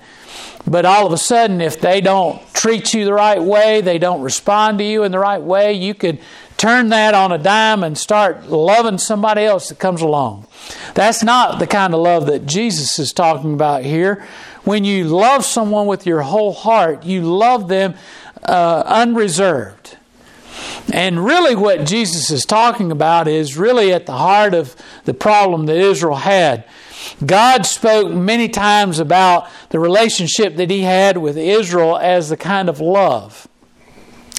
but 0.65 0.86
all 0.86 1.05
of 1.05 1.12
a 1.12 1.17
sudden, 1.17 1.60
if 1.60 1.79
they 1.82 2.00
don't 2.00 2.41
treat 2.53 2.93
you 2.93 3.05
the 3.05 3.13
right 3.13 3.41
way, 3.41 3.82
they 3.82 3.98
don't 3.98 4.22
respond 4.22 4.77
to 4.77 4.84
you 4.84 5.03
in 5.03 5.12
the 5.12 5.20
right 5.20 5.41
way, 5.41 5.74
you 5.74 5.93
could 5.93 6.20
turn 6.58 6.89
that 6.89 7.13
on 7.13 7.32
a 7.32 7.38
dime 7.38 7.84
and 7.84 7.98
start 7.98 8.48
loving 8.48 8.98
somebody 8.98 9.41
else 9.41 9.70
that 9.70 9.79
comes 9.79 10.01
along. 10.01 10.48
That's 10.93 11.24
not 11.24 11.60
the 11.60 11.67
kind 11.67 11.93
of 11.93 12.00
love 12.00 12.27
that 12.27 12.46
Jesus 12.46 12.98
is 13.00 13.12
talking 13.12 13.53
about 13.53 13.84
here. 13.84 14.25
When 14.63 14.86
you 14.86 15.05
love 15.05 15.43
someone 15.43 15.88
with 15.88 16.05
your 16.05 16.22
whole 16.22 16.53
heart, 16.53 17.03
you 17.03 17.24
love 17.24 17.67
them 17.67 17.96
uh, 18.43 18.84
unreserved. 18.86 19.98
And 20.93 21.24
really, 21.25 21.55
what 21.55 21.86
Jesus 21.86 22.29
is 22.29 22.46
talking 22.46 22.91
about 22.91 23.27
is 23.27 23.58
really 23.58 23.91
at 23.91 24.05
the 24.05 24.13
heart 24.13 24.53
of 24.53 24.75
the 25.05 25.13
problem 25.13 25.65
that 25.65 25.77
Israel 25.77 26.15
had. 26.15 26.65
God 27.25 27.65
spoke 27.65 28.12
many 28.12 28.50
times 28.50 29.00
about 29.00 29.50
the 29.69 29.79
relationship 29.79 30.55
that 30.57 30.69
He 30.69 30.81
had 30.81 31.17
with 31.17 31.38
Israel 31.38 31.98
as 31.98 32.29
the 32.29 32.38
kind 32.38 32.69
of 32.69 32.79
love. 32.79 33.48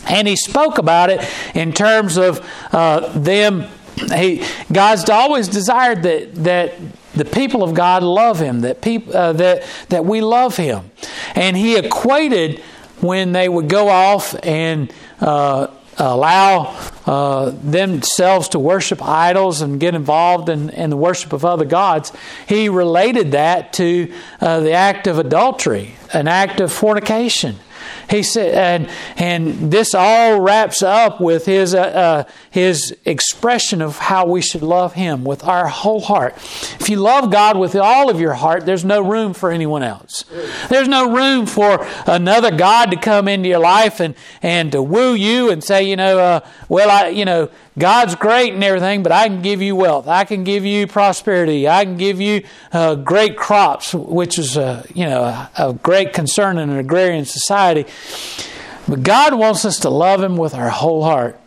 And 0.06 0.28
He 0.28 0.36
spoke 0.36 0.78
about 0.78 1.10
it 1.10 1.28
in 1.54 1.72
terms 1.72 2.16
of 2.16 2.46
uh, 2.72 3.12
them. 3.18 3.66
He, 4.14 4.44
God's 4.72 5.08
always 5.08 5.48
desired 5.48 6.02
that, 6.02 6.34
that 6.44 6.74
the 7.14 7.24
people 7.24 7.62
of 7.62 7.74
God 7.74 8.02
love 8.02 8.40
Him, 8.40 8.60
that, 8.60 8.80
peop, 8.80 9.08
uh, 9.08 9.32
that, 9.34 9.64
that 9.88 10.04
we 10.04 10.20
love 10.20 10.56
Him. 10.56 10.90
And 11.34 11.56
He 11.56 11.76
equated 11.76 12.60
when 13.00 13.32
they 13.32 13.48
would 13.48 13.68
go 13.68 13.88
off 13.88 14.34
and 14.42 14.92
uh, 15.20 15.68
allow 15.98 16.76
uh, 17.06 17.50
themselves 17.62 18.48
to 18.50 18.58
worship 18.58 19.02
idols 19.02 19.60
and 19.60 19.78
get 19.78 19.94
involved 19.94 20.48
in, 20.48 20.70
in, 20.70 20.90
the 20.90 20.96
worship 20.96 21.32
of 21.32 21.44
other 21.44 21.64
gods, 21.64 22.12
he 22.48 22.68
related 22.68 23.32
that 23.32 23.72
to 23.74 24.12
uh, 24.40 24.60
the 24.60 24.72
act 24.72 25.06
of 25.06 25.18
adultery, 25.18 25.94
an 26.12 26.28
act 26.28 26.60
of 26.60 26.72
fornication. 26.72 27.56
He 28.08 28.22
said, 28.22 28.54
and 28.54 28.90
and 29.16 29.70
this 29.70 29.94
all 29.94 30.40
wraps 30.40 30.82
up 30.82 31.20
with 31.20 31.46
his 31.46 31.74
uh, 31.74 31.80
uh, 31.80 32.24
his 32.50 32.96
expression 33.04 33.82
of 33.82 33.98
how 33.98 34.26
we 34.26 34.40
should 34.40 34.62
love 34.62 34.94
Him 34.94 35.24
with 35.24 35.44
our 35.44 35.66
whole 35.66 36.00
heart. 36.00 36.34
If 36.80 36.88
you 36.88 36.96
love 36.96 37.32
God 37.32 37.58
with 37.58 37.74
all 37.74 38.10
of 38.10 38.20
your 38.20 38.34
heart, 38.34 38.64
there's 38.66 38.84
no 38.84 39.00
room 39.00 39.34
for 39.34 39.50
anyone 39.50 39.82
else. 39.82 40.24
There's 40.68 40.88
no 40.88 41.12
room 41.12 41.46
for 41.46 41.86
another 42.06 42.50
God 42.50 42.90
to 42.92 42.96
come 42.96 43.28
into 43.28 43.48
your 43.48 43.58
life 43.58 44.00
and 44.00 44.14
and 44.42 44.72
to 44.72 44.82
woo 44.82 45.14
you 45.14 45.50
and 45.50 45.64
say, 45.64 45.82
you 45.84 45.96
know, 45.96 46.18
uh, 46.18 46.40
well, 46.68 46.90
I, 46.90 47.08
you 47.08 47.24
know, 47.24 47.50
God's 47.76 48.14
great 48.14 48.54
and 48.54 48.62
everything, 48.62 49.02
but 49.02 49.10
I 49.10 49.26
can 49.26 49.42
give 49.42 49.60
you 49.60 49.74
wealth. 49.74 50.06
I 50.06 50.24
can 50.24 50.44
give 50.44 50.64
you 50.64 50.86
prosperity. 50.86 51.68
I 51.68 51.84
can 51.84 51.96
give 51.96 52.20
you 52.20 52.44
uh, 52.72 52.94
great 52.94 53.36
crops, 53.36 53.92
which 53.92 54.38
is 54.38 54.56
a, 54.56 54.84
you 54.94 55.06
know 55.06 55.24
a, 55.24 55.50
a 55.58 55.72
great 55.72 56.12
concern 56.12 56.58
in 56.58 56.70
an 56.70 56.78
agrarian 56.78 57.24
society. 57.24 57.86
But 58.86 59.02
God 59.02 59.34
wants 59.34 59.64
us 59.64 59.80
to 59.80 59.90
love 59.90 60.22
Him 60.22 60.36
with 60.36 60.54
our 60.54 60.70
whole 60.70 61.02
heart. 61.02 61.40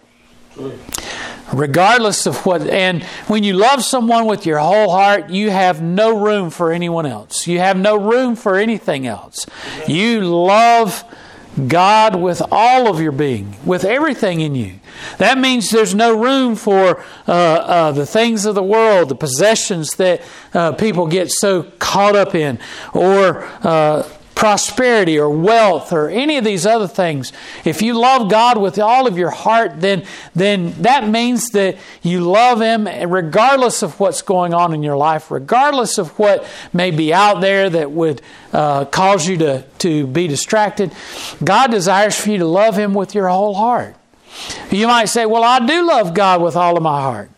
Regardless 1.54 2.26
of 2.26 2.46
what, 2.46 2.62
and 2.68 3.04
when 3.28 3.44
you 3.44 3.54
love 3.54 3.84
someone 3.84 4.26
with 4.26 4.46
your 4.46 4.58
whole 4.58 4.90
heart, 4.90 5.30
you 5.30 5.50
have 5.50 5.82
no 5.82 6.18
room 6.18 6.50
for 6.50 6.72
anyone 6.72 7.06
else. 7.06 7.48
You 7.48 7.60
have 7.60 7.78
no 7.78 7.96
room 7.96 8.36
for 8.36 8.58
anything 8.58 9.08
else. 9.08 9.46
You 9.88 10.22
love 10.22 11.06
God 11.68 12.16
with 12.16 12.42
all 12.52 12.90
of 12.90 13.00
your 13.02 13.12
being, 13.12 13.56
with 13.66 13.86
everything 13.86 14.42
in 14.42 14.56
you. 14.56 14.74
That 15.18 15.38
means 15.38 15.70
there's 15.70 15.96
no 15.96 16.20
room 16.20 16.56
for 16.56 17.04
uh, 17.28 17.32
uh, 17.32 17.92
the 17.92 18.06
things 18.06 18.46
of 18.46 18.56
the 18.56 18.64
world, 18.64 19.10
the 19.10 19.16
possessions 19.16 19.92
that 19.96 20.22
uh, 20.54 20.74
people 20.74 21.08
get 21.08 21.32
so 21.32 21.64
caught 21.80 22.16
up 22.16 22.36
in, 22.36 22.60
or 22.94 23.44
uh, 23.64 24.04
prosperity 24.38 25.18
or 25.18 25.28
wealth 25.28 25.92
or 25.92 26.10
any 26.10 26.38
of 26.38 26.44
these 26.44 26.64
other 26.64 26.88
things. 26.88 27.34
If 27.66 27.82
you 27.82 27.96
love 27.96 28.30
God 28.30 28.62
with 28.62 28.78
all 28.78 29.08
of 29.08 29.18
your 29.18 29.32
heart, 29.32 29.82
then, 29.82 30.06
then 30.36 30.80
that 30.84 31.10
means 31.10 31.50
that 31.50 31.78
you 32.04 32.20
love 32.20 32.62
Him 32.62 32.88
regardless 33.12 33.82
of 33.82 34.00
what's 34.00 34.22
going 34.22 34.54
on 34.54 34.76
in 34.76 34.84
your 34.84 34.96
life, 34.96 35.32
regardless 35.32 35.98
of 35.98 36.10
what 36.20 36.46
may 36.72 36.92
be 36.92 37.12
out 37.12 37.42
there 37.42 37.68
that 37.68 37.90
would 37.90 38.22
uh, 38.54 38.86
cause 38.86 39.28
you 39.28 39.38
to, 39.38 39.66
to 39.80 40.06
be 40.06 40.28
distracted. 40.28 40.94
God 41.44 41.72
desires 41.72 42.16
for 42.16 42.30
you 42.30 42.38
to 42.38 42.46
love 42.46 42.78
Him 42.78 42.94
with 42.94 43.16
your 43.16 43.30
whole 43.30 43.56
heart. 43.56 43.96
You 44.70 44.86
might 44.86 45.06
say, 45.06 45.26
Well, 45.26 45.44
I 45.44 45.66
do 45.66 45.84
love 45.88 46.14
God 46.14 46.44
with 46.44 46.56
all 46.56 46.78
of 46.78 46.84
my 46.84 47.02
heart. 47.02 47.32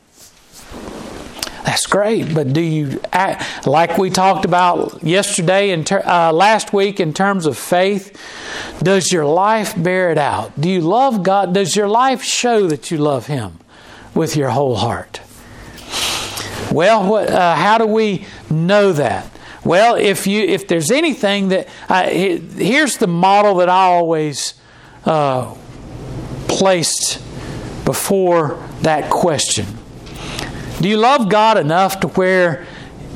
That's 1.65 1.85
great, 1.85 2.33
but 2.33 2.53
do 2.53 2.61
you 2.61 3.01
act 3.11 3.67
like 3.67 3.97
we 3.97 4.09
talked 4.09 4.45
about 4.45 5.03
yesterday 5.03 5.71
and 5.71 5.85
ter- 5.85 6.03
uh, 6.05 6.31
last 6.31 6.73
week 6.73 6.99
in 6.99 7.13
terms 7.13 7.45
of 7.45 7.57
faith? 7.57 8.17
Does 8.81 9.11
your 9.11 9.25
life 9.25 9.81
bear 9.81 10.11
it 10.11 10.17
out? 10.17 10.59
Do 10.59 10.69
you 10.69 10.81
love 10.81 11.21
God? 11.23 11.53
Does 11.53 11.75
your 11.75 11.87
life 11.87 12.23
show 12.23 12.67
that 12.67 12.91
you 12.91 12.97
love 12.97 13.27
Him 13.27 13.59
with 14.15 14.35
your 14.35 14.49
whole 14.49 14.77
heart? 14.77 15.19
Well, 16.71 17.09
what, 17.09 17.29
uh, 17.29 17.55
how 17.55 17.77
do 17.77 17.87
we 17.87 18.25
know 18.49 18.93
that? 18.93 19.29
Well, 19.65 19.95
if 19.95 20.27
you 20.27 20.41
if 20.41 20.67
there's 20.67 20.91
anything 20.91 21.49
that 21.49 21.67
uh, 21.89 22.07
here's 22.07 22.97
the 22.97 23.07
model 23.07 23.55
that 23.55 23.69
I 23.69 23.83
always 23.83 24.53
uh, 25.05 25.53
placed 26.47 27.21
before 27.83 28.65
that 28.81 29.09
question 29.09 29.65
do 30.81 30.87
you 30.87 30.97
love 30.97 31.29
God 31.29 31.57
enough 31.57 31.99
to 32.01 32.07
where 32.09 32.65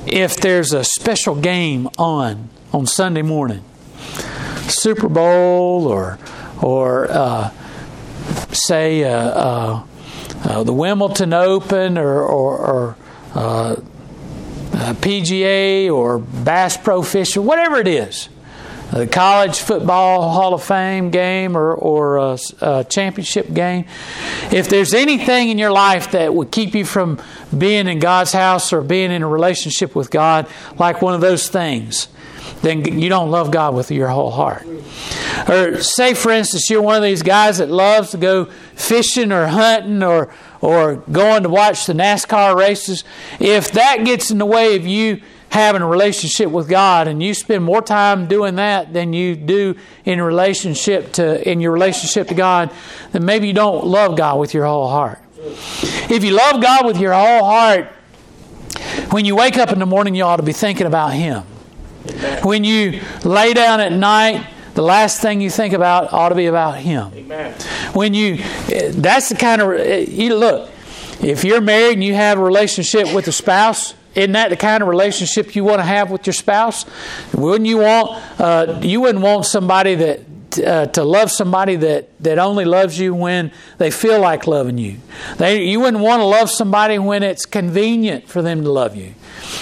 if 0.06 0.38
there's 0.38 0.74
a 0.74 0.84
special 0.84 1.36
game 1.36 1.88
on 1.98 2.50
on 2.74 2.86
Sunday 2.86 3.22
morning, 3.22 3.64
Super 4.68 5.08
Bowl 5.08 5.88
or 5.88 6.20
or 6.62 7.08
uh, 7.10 7.52
say 8.52 9.04
uh, 9.04 9.10
uh, 9.10 9.84
uh 10.44 10.64
the 10.64 10.74
Wimbledon 10.74 11.34
Open 11.34 11.98
or, 11.98 12.22
or, 12.22 12.58
or 12.58 12.98
uh, 13.34 13.76
PGA 14.74 15.90
or 15.92 16.20
Bass 16.20 16.76
Pro 16.76 17.02
Fishing, 17.02 17.46
whatever 17.46 17.78
it 17.78 17.88
is, 17.88 18.28
the 18.94 19.08
college 19.08 19.58
football 19.58 20.30
Hall 20.30 20.54
of 20.54 20.64
Fame 20.64 21.10
game 21.10 21.58
or, 21.58 21.74
or 21.74 22.18
a, 22.18 22.38
a, 22.62 22.84
championship 22.84 23.52
game. 23.52 23.86
If 24.52 24.70
there's 24.70 24.94
anything 24.94 25.50
in 25.50 25.58
your 25.58 25.72
life 25.72 26.12
that 26.12 26.34
would 26.34 26.52
keep 26.52 26.76
you 26.76 26.86
from 26.86 27.20
being 27.58 27.88
in 27.88 27.98
God's 27.98 28.34
house 28.34 28.72
or 28.72 28.82
being 28.82 29.12
in 29.12 29.24
a 29.24 29.28
relationship 29.28 29.96
with 29.96 30.12
God, 30.12 30.48
like 30.78 31.02
one 31.02 31.16
of 31.16 31.22
those 31.22 31.48
things, 31.48 32.08
then 32.62 33.00
you 33.00 33.10
don't 33.10 33.32
love 33.32 33.50
God 33.50 33.74
with 33.74 33.90
your 33.90 34.10
whole 34.10 34.32
heart. 34.32 34.66
Or 35.50 35.82
say, 35.82 36.14
for 36.14 36.32
instance, 36.32 36.70
you're 36.70 36.82
one 36.82 36.96
of 36.96 37.04
these 37.04 37.24
guys 37.24 37.58
that 37.58 37.70
loves 37.70 38.12
to 38.12 38.18
go 38.18 38.46
fishing 38.76 39.32
or 39.32 39.48
hunting 39.48 40.04
or 40.04 40.32
or 40.62 40.96
going 41.12 41.44
to 41.44 41.50
watch 41.50 41.88
the 41.88 41.94
NASCAR 41.94 42.56
races. 42.56 43.04
If 43.40 43.74
that 43.74 44.06
gets 44.06 44.32
in 44.32 44.38
the 44.38 44.46
way 44.46 44.78
of 44.78 44.88
you 44.88 45.22
having 45.54 45.84
a 45.84 45.88
relationship 45.88 46.50
with 46.50 46.68
God 46.68 47.08
and 47.08 47.22
you 47.22 47.36
spend 47.36 47.64
more 47.64 47.80
time 47.80 48.26
doing 48.26 48.56
that 48.56 48.92
than 48.92 49.14
you 49.14 49.36
do 49.36 49.76
in 50.04 50.20
relationship 50.20 51.12
to 51.14 51.48
in 51.48 51.62
your 51.62 51.72
relationship 51.72 52.28
to 52.30 52.34
God, 52.34 52.72
then 53.12 53.24
maybe 53.24 53.46
you 53.46 53.54
don't 53.54 53.86
love 53.86 54.18
God 54.18 54.40
with 54.40 54.56
your 54.56 54.66
whole 54.66 54.88
heart. 54.88 55.20
If 56.10 56.24
you 56.24 56.32
love 56.32 56.60
God 56.60 56.88
with 56.88 56.98
your 56.98 57.14
whole 57.14 57.44
heart, 57.44 57.86
when 59.12 59.26
you 59.26 59.36
wake 59.36 59.58
up 59.58 59.72
in 59.72 59.78
the 59.78 59.86
morning, 59.86 60.16
you 60.16 60.24
ought 60.24 60.38
to 60.38 60.44
be 60.44 60.54
thinking 60.54 60.88
about 60.88 61.14
Him. 61.14 61.44
When 62.42 62.64
you 62.64 63.00
lay 63.24 63.54
down 63.54 63.80
at 63.80 63.92
night, 63.92 64.48
the 64.74 64.82
last 64.82 65.22
thing 65.22 65.40
you 65.40 65.52
think 65.52 65.76
about 65.76 66.12
ought 66.12 66.30
to 66.30 66.36
be 66.36 66.48
about 66.48 66.80
Him. 66.80 67.12
Amen. 67.14 67.54
When 67.94 68.16
you, 68.16 68.38
that's 68.90 69.30
the 69.30 69.36
kind 69.36 69.62
of, 69.62 70.10
you 70.10 70.34
look, 70.34 70.72
if 71.22 71.44
you're 71.44 71.62
married 71.62 71.94
and 71.94 72.04
you 72.04 72.16
have 72.16 72.40
a 72.40 72.44
relationship 72.44 73.14
with 73.14 73.28
a 73.28 73.32
spouse, 73.32 73.94
isn't 74.16 74.34
that 74.34 74.50
the 74.50 74.58
kind 74.58 74.84
of 74.84 74.90
relationship 74.90 75.56
you 75.56 75.64
want 75.64 75.80
to 75.80 75.86
have 75.86 76.12
with 76.12 76.28
your 76.28 76.34
spouse? 76.34 76.86
Wouldn't 77.34 77.68
you 77.68 77.80
want? 77.80 78.22
Uh, 78.40 78.80
you 78.82 79.02
wouldn't 79.02 79.24
want 79.24 79.46
somebody 79.46 79.96
that 79.96 80.20
uh, 80.60 80.86
to 80.86 81.04
love 81.04 81.32
somebody 81.32 81.76
that, 81.78 82.10
that 82.22 82.38
only 82.38 82.66
loves 82.66 83.00
you 83.00 83.16
when 83.16 83.52
they 83.80 83.90
feel 83.90 84.20
like 84.20 84.46
loving 84.46 84.78
you. 84.78 84.98
They, 85.38 85.64
you 85.64 85.80
wouldn't 85.80 86.04
want 86.04 86.20
to 86.20 86.26
love 86.26 86.50
somebody 86.50 87.00
when 87.00 87.24
it's 87.24 87.46
convenient 87.46 88.28
for 88.28 88.42
them 88.42 88.64
to 88.64 88.72
love 88.72 88.96
you. 88.96 89.16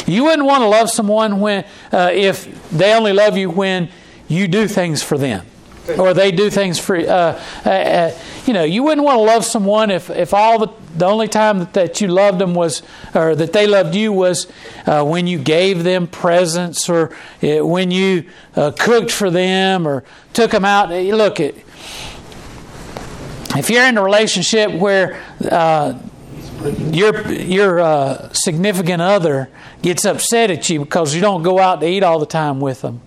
You 0.06 0.26
wouldn't 0.26 0.46
want 0.46 0.64
to 0.64 0.68
love 0.68 0.90
someone 0.90 1.40
when 1.40 1.66
uh, 1.92 2.12
if 2.14 2.70
they 2.72 2.94
only 2.94 3.14
love 3.14 3.38
you 3.38 3.50
when 3.50 3.90
you 4.28 4.48
do 4.48 4.68
things 4.68 5.02
for 5.02 5.18
them 5.18 5.46
or 6.00 6.14
they 6.14 6.32
do 6.32 6.50
things 6.50 6.80
for 6.80 6.98
uh, 6.98 7.42
uh, 7.66 7.70
uh, 7.70 8.20
you 8.46 8.54
know 8.54 8.64
you 8.64 8.84
wouldn't 8.84 9.04
want 9.06 9.18
to 9.18 9.22
love 9.22 9.46
someone 9.46 9.92
if, 9.92 10.10
if 10.10 10.34
all 10.34 10.60
the, 10.60 10.68
the 10.98 11.06
only 11.06 11.28
time 11.28 11.60
that, 11.60 11.74
that 11.74 12.02
you 12.02 12.08
loved 12.08 12.40
them 12.40 12.54
was 12.54 12.82
or 13.14 13.36
that 13.36 13.54
they 13.54 13.68
loved 13.68 13.96
you 13.96 14.12
was 14.12 14.48
uh, 14.86 15.04
when 15.04 15.28
you 15.28 15.38
gave 15.38 15.84
them 15.84 16.08
presents 16.08 16.90
or 16.90 17.14
uh, 17.44 17.66
when 17.66 17.92
you 17.92 18.30
uh, 18.56 18.72
cooked 18.78 19.12
for 19.12 19.30
them 19.30 19.88
or 19.88 20.04
took 20.34 20.52
them 20.52 20.66
out. 20.66 20.90
Look 20.90 21.40
it 21.40 21.56
if 23.56 23.70
you're 23.70 23.86
in 23.86 23.98
a 23.98 24.04
relationship 24.04 24.72
where 24.72 25.22
your 26.92 27.32
your 27.32 28.30
significant 28.34 29.02
other 29.02 29.50
gets 29.82 30.06
upset 30.06 30.52
at 30.52 30.70
you 30.70 30.80
because 30.80 31.14
you 31.14 31.22
don't 31.22 31.44
go 31.44 31.60
out 31.60 31.82
to 31.82 31.88
eat 31.88 32.04
all 32.04 32.20
the 32.20 32.26
time 32.26 32.60
with 32.60 32.82
them 32.82 33.02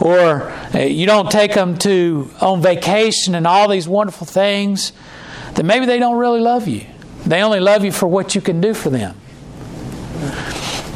or 0.00 0.50
uh, 0.74 0.78
you 0.78 1.06
don't 1.06 1.30
take 1.30 1.54
them 1.54 1.76
to 1.78 2.30
on 2.40 2.62
vacation 2.62 3.34
and 3.34 3.46
all 3.46 3.68
these 3.68 3.86
wonderful 3.86 4.26
things, 4.26 4.92
then 5.54 5.66
maybe 5.66 5.86
they 5.86 5.98
don't 5.98 6.16
really 6.16 6.40
love 6.40 6.66
you. 6.66 6.86
They 7.26 7.42
only 7.42 7.60
love 7.60 7.84
you 7.84 7.92
for 7.92 8.06
what 8.06 8.34
you 8.34 8.40
can 8.40 8.60
do 8.60 8.72
for 8.72 8.90
them. 8.90 9.16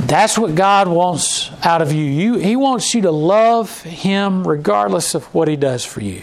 That's 0.07 0.39
what 0.39 0.55
God 0.55 0.89
wants 0.89 1.51
out 1.65 1.83
of 1.83 1.93
you. 1.93 2.05
you 2.05 2.39
he 2.39 2.57
wants 2.57 2.95
you 2.95 3.03
to 3.03 3.11
love 3.11 3.83
Him 3.83 4.47
regardless 4.47 5.15
of 5.15 5.25
what 5.35 5.49
He 5.49 5.57
does 5.57 5.85
for 5.85 6.01
you. 6.01 6.23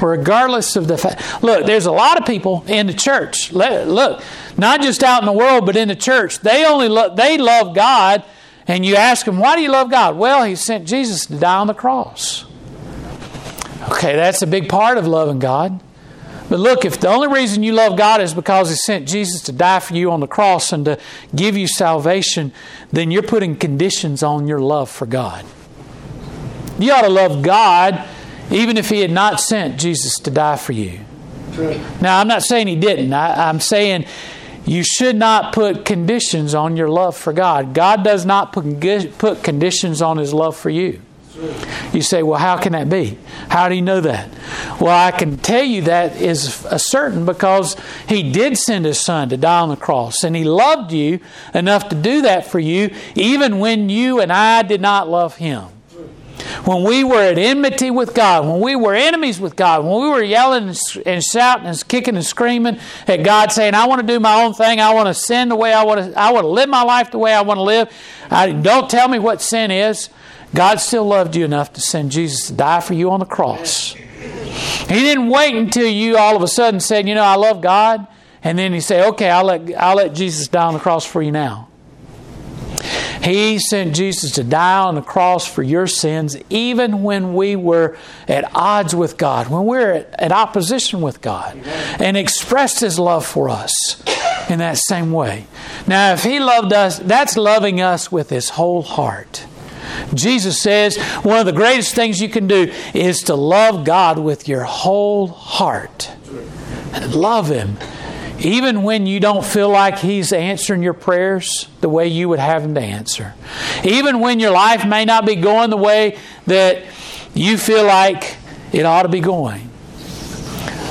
Regardless 0.00 0.76
of 0.76 0.88
the 0.88 0.98
fact. 0.98 1.42
Look, 1.42 1.66
there's 1.66 1.86
a 1.86 1.92
lot 1.92 2.18
of 2.18 2.26
people 2.26 2.64
in 2.66 2.86
the 2.86 2.92
church. 2.92 3.52
Look, 3.52 4.22
not 4.56 4.82
just 4.82 5.02
out 5.02 5.22
in 5.22 5.26
the 5.26 5.32
world, 5.32 5.66
but 5.66 5.76
in 5.76 5.88
the 5.88 5.96
church. 5.96 6.40
They 6.40 6.64
only 6.64 6.88
they 7.14 7.38
love 7.38 7.74
God 7.74 8.24
and 8.72 8.86
you 8.86 8.96
ask 8.96 9.28
him, 9.28 9.36
why 9.36 9.54
do 9.54 9.60
you 9.60 9.70
love 9.70 9.90
God? 9.90 10.16
Well, 10.16 10.44
he 10.44 10.56
sent 10.56 10.88
Jesus 10.88 11.26
to 11.26 11.36
die 11.36 11.58
on 11.58 11.66
the 11.66 11.74
cross. 11.74 12.46
Okay, 13.90 14.16
that's 14.16 14.40
a 14.40 14.46
big 14.46 14.70
part 14.70 14.96
of 14.96 15.06
loving 15.06 15.38
God. 15.38 15.78
But 16.48 16.58
look, 16.58 16.86
if 16.86 16.98
the 16.98 17.08
only 17.08 17.28
reason 17.28 17.62
you 17.62 17.74
love 17.74 17.98
God 17.98 18.22
is 18.22 18.32
because 18.32 18.70
He 18.70 18.76
sent 18.76 19.06
Jesus 19.06 19.42
to 19.42 19.52
die 19.52 19.80
for 19.80 19.92
you 19.94 20.10
on 20.10 20.20
the 20.20 20.26
cross 20.26 20.72
and 20.72 20.86
to 20.86 20.98
give 21.34 21.54
you 21.54 21.68
salvation, 21.68 22.50
then 22.90 23.10
you're 23.10 23.22
putting 23.22 23.56
conditions 23.56 24.22
on 24.22 24.46
your 24.46 24.60
love 24.60 24.88
for 24.88 25.04
God. 25.04 25.44
You 26.78 26.92
ought 26.92 27.02
to 27.02 27.10
love 27.10 27.42
God 27.42 28.08
even 28.50 28.78
if 28.78 28.88
He 28.88 29.00
had 29.00 29.10
not 29.10 29.38
sent 29.38 29.78
Jesus 29.78 30.18
to 30.20 30.30
die 30.30 30.56
for 30.56 30.72
you. 30.72 31.00
Now, 32.00 32.20
I'm 32.20 32.28
not 32.28 32.42
saying 32.42 32.68
He 32.68 32.76
didn't. 32.76 33.12
I, 33.12 33.50
I'm 33.50 33.60
saying 33.60 34.06
you 34.64 34.82
should 34.84 35.16
not 35.16 35.52
put 35.52 35.84
conditions 35.84 36.54
on 36.54 36.76
your 36.76 36.88
love 36.88 37.16
for 37.16 37.32
God. 37.32 37.74
God 37.74 38.04
does 38.04 38.24
not 38.24 38.52
put, 38.52 39.42
conditions 39.42 40.02
on 40.02 40.18
His 40.18 40.32
love 40.32 40.56
for 40.56 40.70
you. 40.70 41.00
You 41.92 42.02
say, 42.02 42.22
well, 42.22 42.38
how 42.38 42.58
can 42.58 42.72
that 42.72 42.88
be? 42.88 43.18
How 43.48 43.68
do 43.68 43.74
you 43.74 43.82
know 43.82 44.00
that? 44.02 44.28
Well, 44.80 44.96
I 44.96 45.10
can 45.10 45.38
tell 45.38 45.64
you 45.64 45.82
that 45.82 46.20
is 46.20 46.64
a 46.66 46.78
certain 46.78 47.24
because 47.24 47.76
He 48.06 48.30
did 48.30 48.56
send 48.58 48.84
His 48.84 49.00
Son 49.00 49.28
to 49.30 49.36
die 49.36 49.60
on 49.60 49.70
the 49.70 49.76
cross, 49.76 50.24
and 50.24 50.36
He 50.36 50.44
loved 50.44 50.92
you 50.92 51.20
enough 51.54 51.88
to 51.88 51.96
do 51.96 52.22
that 52.22 52.46
for 52.46 52.60
you, 52.60 52.94
even 53.14 53.58
when 53.58 53.88
you 53.88 54.20
and 54.20 54.32
I 54.32 54.62
did 54.62 54.80
not 54.80 55.08
love 55.08 55.36
Him 55.36 55.64
when 56.64 56.84
we 56.84 57.04
were 57.04 57.20
at 57.20 57.38
enmity 57.38 57.90
with 57.90 58.14
God, 58.14 58.46
when 58.46 58.60
we 58.60 58.76
were 58.76 58.94
enemies 58.94 59.40
with 59.40 59.56
God, 59.56 59.84
when 59.84 60.02
we 60.02 60.08
were 60.08 60.22
yelling 60.22 60.74
and 61.06 61.22
shouting 61.24 61.66
and 61.66 61.88
kicking 61.88 62.16
and 62.16 62.24
screaming 62.24 62.78
at 63.06 63.22
God, 63.22 63.52
saying, 63.52 63.74
"I 63.74 63.86
want 63.86 64.00
to 64.00 64.06
do 64.06 64.20
my 64.20 64.42
own 64.42 64.54
thing. 64.54 64.80
I 64.80 64.94
want 64.94 65.08
to 65.08 65.14
sin 65.14 65.48
the 65.48 65.56
way 65.56 65.72
I 65.72 65.84
want 65.84 66.12
to. 66.14 66.18
I 66.18 66.32
want 66.32 66.44
to 66.44 66.48
live 66.48 66.68
my 66.68 66.82
life 66.82 67.10
the 67.10 67.18
way 67.18 67.32
I 67.32 67.42
want 67.42 67.58
to 67.58 67.62
live. 67.62 67.88
I, 68.30 68.52
don't 68.52 68.88
tell 68.88 69.08
me 69.08 69.18
what 69.18 69.42
sin 69.42 69.70
is." 69.70 70.08
God 70.54 70.80
still 70.80 71.04
loved 71.04 71.34
you 71.34 71.44
enough 71.46 71.72
to 71.72 71.80
send 71.80 72.10
Jesus 72.10 72.48
to 72.48 72.52
die 72.52 72.80
for 72.80 72.92
you 72.92 73.10
on 73.10 73.20
the 73.20 73.26
cross. 73.26 73.94
He 73.94 75.00
didn't 75.00 75.30
wait 75.30 75.54
until 75.54 75.88
you 75.88 76.18
all 76.18 76.36
of 76.36 76.42
a 76.42 76.48
sudden 76.48 76.78
said, 76.78 77.08
"You 77.08 77.14
know, 77.14 77.24
I 77.24 77.36
love 77.36 77.62
God," 77.62 78.06
and 78.44 78.58
then 78.58 78.72
He 78.72 78.80
said, 78.80 79.06
"Okay, 79.06 79.30
I'll 79.30 79.44
let 79.44 79.62
I'll 79.78 79.96
let 79.96 80.14
Jesus 80.14 80.48
die 80.48 80.64
on 80.64 80.74
the 80.74 80.80
cross 80.80 81.06
for 81.06 81.22
you 81.22 81.32
now." 81.32 81.68
He 83.22 83.58
sent 83.60 83.94
Jesus 83.94 84.32
to 84.32 84.44
die 84.44 84.80
on 84.80 84.96
the 84.96 85.02
cross 85.02 85.46
for 85.46 85.62
your 85.62 85.86
sins, 85.86 86.36
even 86.50 87.02
when 87.02 87.34
we 87.34 87.54
were 87.54 87.96
at 88.26 88.50
odds 88.54 88.94
with 88.94 89.16
God, 89.16 89.48
when 89.48 89.64
we 89.64 89.78
were 89.78 90.06
at 90.18 90.32
opposition 90.32 91.00
with 91.00 91.20
God, 91.20 91.56
and 92.00 92.16
expressed 92.16 92.80
His 92.80 92.98
love 92.98 93.24
for 93.24 93.48
us 93.48 94.02
in 94.50 94.58
that 94.58 94.78
same 94.78 95.12
way. 95.12 95.46
Now, 95.86 96.14
if 96.14 96.24
He 96.24 96.40
loved 96.40 96.72
us, 96.72 96.98
that's 96.98 97.36
loving 97.36 97.80
us 97.80 98.10
with 98.10 98.28
His 98.30 98.50
whole 98.50 98.82
heart. 98.82 99.46
Jesus 100.14 100.60
says 100.60 100.96
one 101.22 101.38
of 101.38 101.46
the 101.46 101.52
greatest 101.52 101.94
things 101.94 102.20
you 102.20 102.28
can 102.28 102.46
do 102.46 102.72
is 102.94 103.22
to 103.24 103.34
love 103.34 103.84
God 103.84 104.18
with 104.18 104.48
your 104.48 104.64
whole 104.64 105.28
heart. 105.28 106.10
Love 107.10 107.48
Him 107.48 107.76
even 108.44 108.82
when 108.82 109.06
you 109.06 109.20
don't 109.20 109.44
feel 109.44 109.68
like 109.68 109.98
He's 109.98 110.32
answering 110.32 110.82
your 110.82 110.94
prayers 110.94 111.68
the 111.80 111.88
way 111.88 112.08
you 112.08 112.28
would 112.28 112.38
have 112.38 112.62
Him 112.62 112.74
to 112.74 112.80
answer. 112.80 113.34
Even 113.84 114.20
when 114.20 114.40
your 114.40 114.50
life 114.50 114.86
may 114.86 115.04
not 115.04 115.26
be 115.26 115.36
going 115.36 115.70
the 115.70 115.76
way 115.76 116.18
that 116.46 116.82
you 117.34 117.56
feel 117.56 117.84
like 117.84 118.36
it 118.72 118.84
ought 118.84 119.02
to 119.02 119.08
be 119.08 119.20
going. 119.20 119.70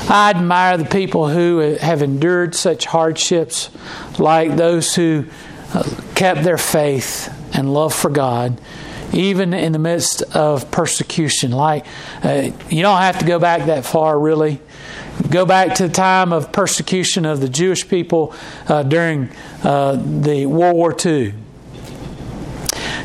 I 0.08 0.30
admire 0.30 0.76
the 0.76 0.84
people 0.84 1.28
who 1.28 1.58
have 1.58 2.02
endured 2.02 2.54
such 2.54 2.84
hardships, 2.86 3.70
like 4.18 4.56
those 4.56 4.94
who 4.94 5.26
uh, 5.72 5.88
kept 6.14 6.42
their 6.42 6.58
faith 6.58 7.32
and 7.54 7.72
love 7.72 7.94
for 7.94 8.10
God, 8.10 8.60
even 9.12 9.52
in 9.54 9.72
the 9.72 9.78
midst 9.78 10.22
of 10.34 10.70
persecution. 10.70 11.52
Like, 11.52 11.86
uh, 12.22 12.50
you 12.68 12.82
don't 12.82 13.00
have 13.00 13.18
to 13.18 13.24
go 13.24 13.38
back 13.38 13.66
that 13.66 13.84
far, 13.84 14.18
really. 14.18 14.60
Go 15.30 15.44
back 15.44 15.74
to 15.76 15.88
the 15.88 15.92
time 15.92 16.32
of 16.32 16.52
persecution 16.52 17.26
of 17.26 17.40
the 17.40 17.48
Jewish 17.48 17.88
people 17.88 18.34
uh, 18.68 18.82
during 18.82 19.30
uh, 19.62 19.96
the 19.96 20.46
World 20.46 20.76
War 20.76 20.96
II. 21.04 21.34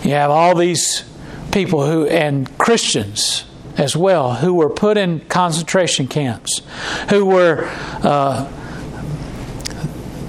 You 0.04 0.12
have 0.12 0.32
all 0.32 0.56
these 0.56 1.04
people 1.52 1.86
who, 1.86 2.08
and 2.08 2.58
Christians 2.58 3.46
as 3.78 3.96
well, 3.96 4.36
who 4.36 4.54
were 4.54 4.70
put 4.70 4.98
in 4.98 5.20
concentration 5.22 6.08
camps, 6.08 6.62
who 7.10 7.26
were, 7.26 7.70
uh, 8.04 8.52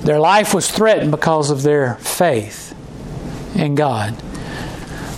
their 0.03 0.21
life 0.21 0.53
was 0.53 0.71
threatened 0.71 1.11
because 1.11 1.51
of 1.51 1.63
their 1.63 1.95
faith 1.97 2.75
in 3.55 3.75
God. 3.75 4.15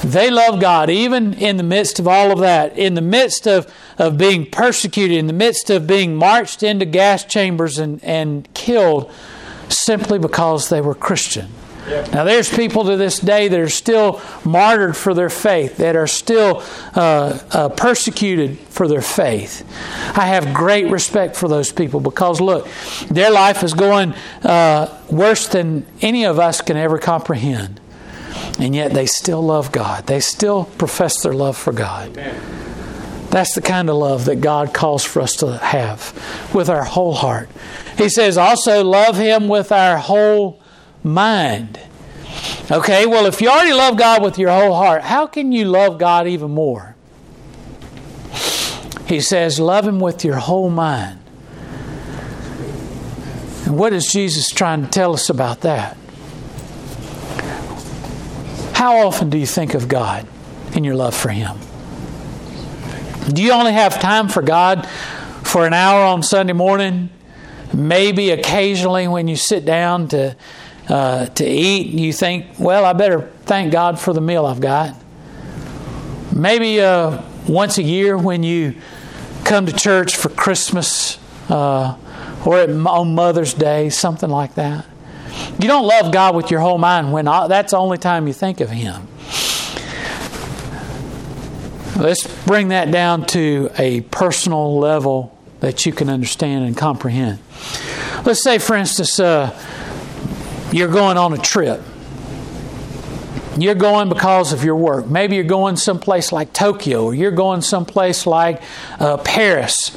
They 0.03 0.31
love 0.31 0.61
God 0.61 0.89
even 0.89 1.35
in 1.35 1.57
the 1.57 1.63
midst 1.63 1.99
of 1.99 2.09
all 2.09 2.33
of 2.33 2.41
that, 2.41 2.79
in 2.79 2.95
the 2.95 3.03
midst 3.03 3.47
of, 3.47 3.73
of 3.99 4.17
being 4.17 4.47
persecuted, 4.47 5.19
in 5.19 5.27
the 5.27 5.33
midst 5.33 5.69
of 5.71 5.87
being 5.87 6.17
marched 6.17 6.63
into 6.63 6.87
gas 6.87 7.25
chambers 7.25 7.79
and, 7.79 8.03
and 8.03 8.53
killed 8.55 9.13
simply 9.69 10.19
because 10.19 10.69
they 10.69 10.81
were 10.81 10.95
Christian. 10.95 11.51
Now, 12.13 12.25
there's 12.25 12.49
people 12.49 12.85
to 12.85 12.97
this 12.97 13.19
day 13.19 13.49
that 13.49 13.59
are 13.59 13.69
still 13.69 14.21
martyred 14.45 14.97
for 14.97 15.13
their 15.13 15.31
faith, 15.31 15.79
that 15.79 15.97
are 15.97 16.07
still 16.07 16.63
uh, 16.95 17.39
uh, 17.51 17.69
persecuted 17.71 18.59
for 18.59 18.87
their 18.87 19.03
faith. 19.03 19.67
I 20.17 20.27
have 20.27 20.55
great 20.55 20.87
respect 20.87 21.37
for 21.37 21.49
those 21.49 21.73
people 21.73 21.99
because, 21.99 22.41
look, 22.41 22.69
their 23.11 23.31
life 23.31 23.65
is 23.65 23.75
going 23.75 24.15
uh, 24.43 24.97
worse 25.11 25.49
than 25.49 25.85
any 26.01 26.27
of 26.27 26.39
us 26.39 26.61
can 26.61 26.77
ever 26.77 26.99
comprehend 26.99 27.80
and 28.59 28.75
yet 28.75 28.93
they 28.93 29.07
still 29.07 29.43
love 29.43 29.73
God. 29.73 30.07
They 30.07 30.21
still 30.21 30.65
profess 30.65 31.23
their 31.23 31.33
love 31.33 31.57
for 31.57 31.73
God. 31.73 32.15
That's 33.31 33.55
the 33.55 33.63
kind 33.63 33.89
of 33.89 33.97
love 33.97 34.25
that 34.25 34.41
God 34.41 34.75
calls 34.75 35.05
for 35.05 35.23
us 35.23 35.35
to 35.37 35.57
have 35.59 36.51
with 36.53 36.69
our 36.69 36.83
whole 36.83 37.15
heart. 37.15 37.49
He 37.97 38.09
says 38.09 38.37
also, 38.37 38.83
love 38.83 39.17
Him 39.17 39.47
with 39.47 39.71
our 39.71 39.99
whole 39.99 40.61
mind. 41.05 41.79
Okay, 42.71 43.07
well, 43.07 43.27
if 43.27 43.41
you 43.41 43.49
already 43.49 43.73
love 43.73 43.97
God 43.97 44.23
with 44.23 44.39
your 44.39 44.51
whole 44.51 44.75
heart, 44.75 45.03
how 45.03 45.27
can 45.27 45.53
you 45.53 45.65
love 45.65 45.99
God 45.99 46.27
even 46.27 46.51
more? 46.51 46.97
He 49.07 49.21
says, 49.21 49.61
love 49.61 49.87
Him 49.87 50.01
with 50.01 50.25
your 50.25 50.37
whole 50.37 50.71
mind. 50.71 51.21
And 53.67 53.79
what 53.79 53.93
is 53.93 54.13
Jesus 54.13 54.49
trying 54.49 54.83
to 54.83 54.89
tell 54.89 55.13
us 55.13 55.31
about 55.31 55.61
that? 55.61 55.97
How 58.81 59.07
often 59.07 59.29
do 59.29 59.37
you 59.37 59.45
think 59.45 59.75
of 59.75 59.89
God 59.89 60.27
in 60.73 60.85
your 60.85 60.95
love 60.95 61.15
for 61.15 61.29
Him? 61.29 61.59
Do 63.29 63.43
you 63.43 63.53
only 63.53 63.75
have 63.75 64.01
time 64.01 64.31
for 64.31 64.41
God 64.41 64.89
for 65.45 65.67
an 65.67 65.75
hour 65.75 66.03
on 66.03 66.23
Sunday 66.23 66.55
morning? 66.55 67.11
Maybe 67.75 68.31
occasionally 68.31 69.07
when 69.07 69.29
you 69.29 69.37
sit 69.37 69.67
down 69.67 70.09
to 70.09 70.35
uh, 70.89 71.27
to 71.27 71.47
eat, 71.47 71.89
you 71.89 72.15
think, 72.15 72.59
"Well, 72.59 72.87
I 72.87 72.95
better 72.95 73.31
thank 73.43 73.71
God 73.71 74.01
for 74.01 74.15
the 74.15 74.23
meal 74.23 74.47
I've 74.47 74.63
got." 74.63 74.97
Maybe 76.35 76.81
uh, 76.81 77.21
once 77.47 77.77
a 77.77 77.83
year 77.83 78.17
when 78.17 78.43
you 78.43 78.77
come 79.45 79.67
to 79.67 79.75
church 79.75 80.17
for 80.17 80.31
Christmas 80.31 81.19
uh, 81.51 81.99
or 82.47 82.63
on 82.63 83.15
Mother's 83.15 83.53
Day, 83.53 83.91
something 83.91 84.31
like 84.31 84.55
that. 84.55 84.87
You 85.59 85.69
don't 85.69 85.87
love 85.87 86.13
God 86.13 86.35
with 86.35 86.51
your 86.51 86.61
whole 86.61 86.79
mind 86.79 87.13
when 87.13 87.27
that's 87.27 87.73
the 87.73 87.79
only 87.79 87.99
time 87.99 88.27
you 88.27 88.33
think 88.33 88.61
of 88.61 88.71
Him. 88.71 89.07
Let's 91.97 92.27
bring 92.47 92.69
that 92.69 92.91
down 92.91 93.27
to 93.27 93.71
a 93.77 94.01
personal 94.01 94.79
level 94.79 95.37
that 95.61 95.85
you 95.85 95.93
can 95.93 96.09
understand 96.09 96.65
and 96.65 96.75
comprehend. 96.75 97.39
Let's 98.25 98.43
say, 98.43 98.59
for 98.59 98.75
instance, 98.75 99.21
uh, 99.21 99.55
you're 100.73 100.89
going 100.89 101.19
on 101.19 101.35
a 101.35 101.39
trip. 101.39 101.83
You're 103.59 103.75
going 103.75 104.09
because 104.09 104.55
of 104.55 104.65
your 104.65 104.77
work. 104.77 105.09
Maybe 105.09 105.35
you're 105.35 105.45
going 105.45 105.77
someplace 105.77 106.33
like 106.33 106.55
Tokyo, 106.55 107.05
or 107.05 107.15
you're 107.15 107.31
going 107.31 107.61
someplace 107.61 108.27
like 108.27 108.63
uh, 108.99 109.19
Paris. 109.19 109.97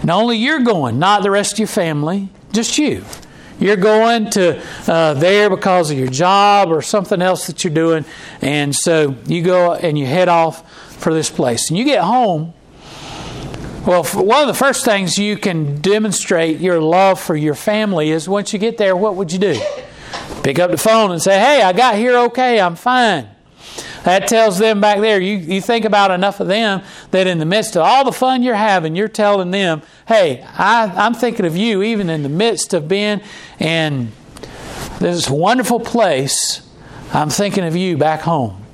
And 0.00 0.10
only 0.10 0.38
you're 0.38 0.60
going, 0.60 0.98
not 0.98 1.22
the 1.22 1.30
rest 1.30 1.54
of 1.54 1.58
your 1.58 1.68
family, 1.68 2.30
just 2.52 2.78
you. 2.78 3.04
You're 3.62 3.76
going 3.76 4.28
to 4.30 4.60
uh, 4.88 5.14
there 5.14 5.48
because 5.48 5.92
of 5.92 5.96
your 5.96 6.08
job 6.08 6.70
or 6.70 6.82
something 6.82 7.22
else 7.22 7.46
that 7.46 7.62
you're 7.62 7.72
doing, 7.72 8.04
and 8.40 8.74
so 8.74 9.14
you 9.26 9.40
go 9.42 9.72
and 9.74 9.96
you 9.96 10.04
head 10.04 10.28
off 10.28 10.68
for 10.94 11.14
this 11.14 11.30
place. 11.30 11.70
And 11.70 11.78
you 11.78 11.84
get 11.84 12.02
home. 12.02 12.54
Well, 13.86 14.02
one 14.04 14.42
of 14.42 14.48
the 14.48 14.54
first 14.54 14.84
things 14.84 15.16
you 15.16 15.36
can 15.36 15.80
demonstrate 15.80 16.58
your 16.58 16.80
love 16.80 17.20
for 17.20 17.36
your 17.36 17.54
family 17.54 18.10
is 18.10 18.28
once 18.28 18.52
you 18.52 18.58
get 18.58 18.78
there, 18.78 18.96
what 18.96 19.14
would 19.14 19.32
you 19.32 19.38
do? 19.38 19.60
Pick 20.42 20.58
up 20.58 20.72
the 20.72 20.76
phone 20.76 21.12
and 21.12 21.22
say, 21.22 21.38
Hey, 21.38 21.62
I 21.62 21.72
got 21.72 21.94
here 21.94 22.16
okay, 22.16 22.60
I'm 22.60 22.74
fine. 22.74 23.28
That 24.04 24.26
tells 24.26 24.58
them 24.58 24.80
back 24.80 25.00
there, 25.00 25.20
you, 25.20 25.36
you 25.36 25.60
think 25.60 25.84
about 25.84 26.10
enough 26.10 26.40
of 26.40 26.48
them 26.48 26.82
that 27.12 27.26
in 27.26 27.38
the 27.38 27.44
midst 27.44 27.76
of 27.76 27.82
all 27.82 28.04
the 28.04 28.12
fun 28.12 28.42
you're 28.42 28.54
having, 28.54 28.96
you're 28.96 29.08
telling 29.08 29.50
them, 29.52 29.82
Hey, 30.08 30.44
I, 30.56 30.92
I'm 30.94 31.14
thinking 31.14 31.46
of 31.46 31.56
you, 31.56 31.82
even 31.82 32.10
in 32.10 32.22
the 32.22 32.28
midst 32.28 32.74
of 32.74 32.88
being 32.88 33.20
in 33.60 34.10
this 34.98 35.30
wonderful 35.30 35.80
place, 35.80 36.68
I'm 37.12 37.30
thinking 37.30 37.64
of 37.64 37.76
you 37.76 37.96
back 37.96 38.20
home. 38.20 38.64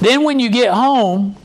Then 0.00 0.24
when 0.24 0.40
you 0.40 0.50
get 0.50 0.72
home, 0.72 1.36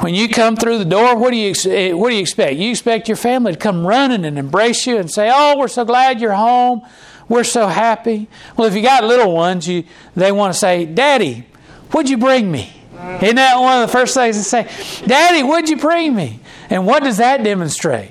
when 0.00 0.14
you 0.14 0.28
come 0.28 0.56
through 0.56 0.78
the 0.78 0.84
door, 0.84 1.16
what 1.16 1.30
do 1.30 1.36
you 1.36 1.54
eh, 1.70 1.92
what 1.92 2.10
do 2.10 2.14
you 2.14 2.20
expect? 2.20 2.56
You 2.56 2.70
expect 2.70 3.08
your 3.08 3.16
family 3.16 3.52
to 3.52 3.58
come 3.58 3.86
running 3.86 4.24
and 4.24 4.38
embrace 4.38 4.86
you 4.86 4.98
and 4.98 5.10
say, 5.10 5.30
"Oh, 5.32 5.56
we're 5.56 5.68
so 5.68 5.84
glad 5.84 6.20
you're 6.20 6.34
home. 6.34 6.82
We're 7.28 7.44
so 7.44 7.66
happy." 7.66 8.28
Well, 8.56 8.66
if 8.66 8.74
you 8.74 8.82
got 8.82 9.04
little 9.04 9.32
ones, 9.32 9.66
you 9.66 9.84
they 10.14 10.32
want 10.32 10.52
to 10.52 10.58
say, 10.58 10.84
"Daddy, 10.84 11.44
what'd 11.90 12.10
you 12.10 12.18
bring 12.18 12.50
me?" 12.50 12.72
Isn't 13.20 13.36
that 13.36 13.60
one 13.60 13.82
of 13.82 13.88
the 13.88 13.92
first 13.92 14.14
things 14.14 14.36
to 14.36 14.44
say? 14.44 14.66
"Daddy, 15.06 15.42
what'd 15.42 15.68
you 15.68 15.76
bring 15.76 16.14
me?" 16.14 16.40
And 16.70 16.86
what 16.86 17.02
does 17.02 17.18
that 17.18 17.42
demonstrate? 17.42 18.10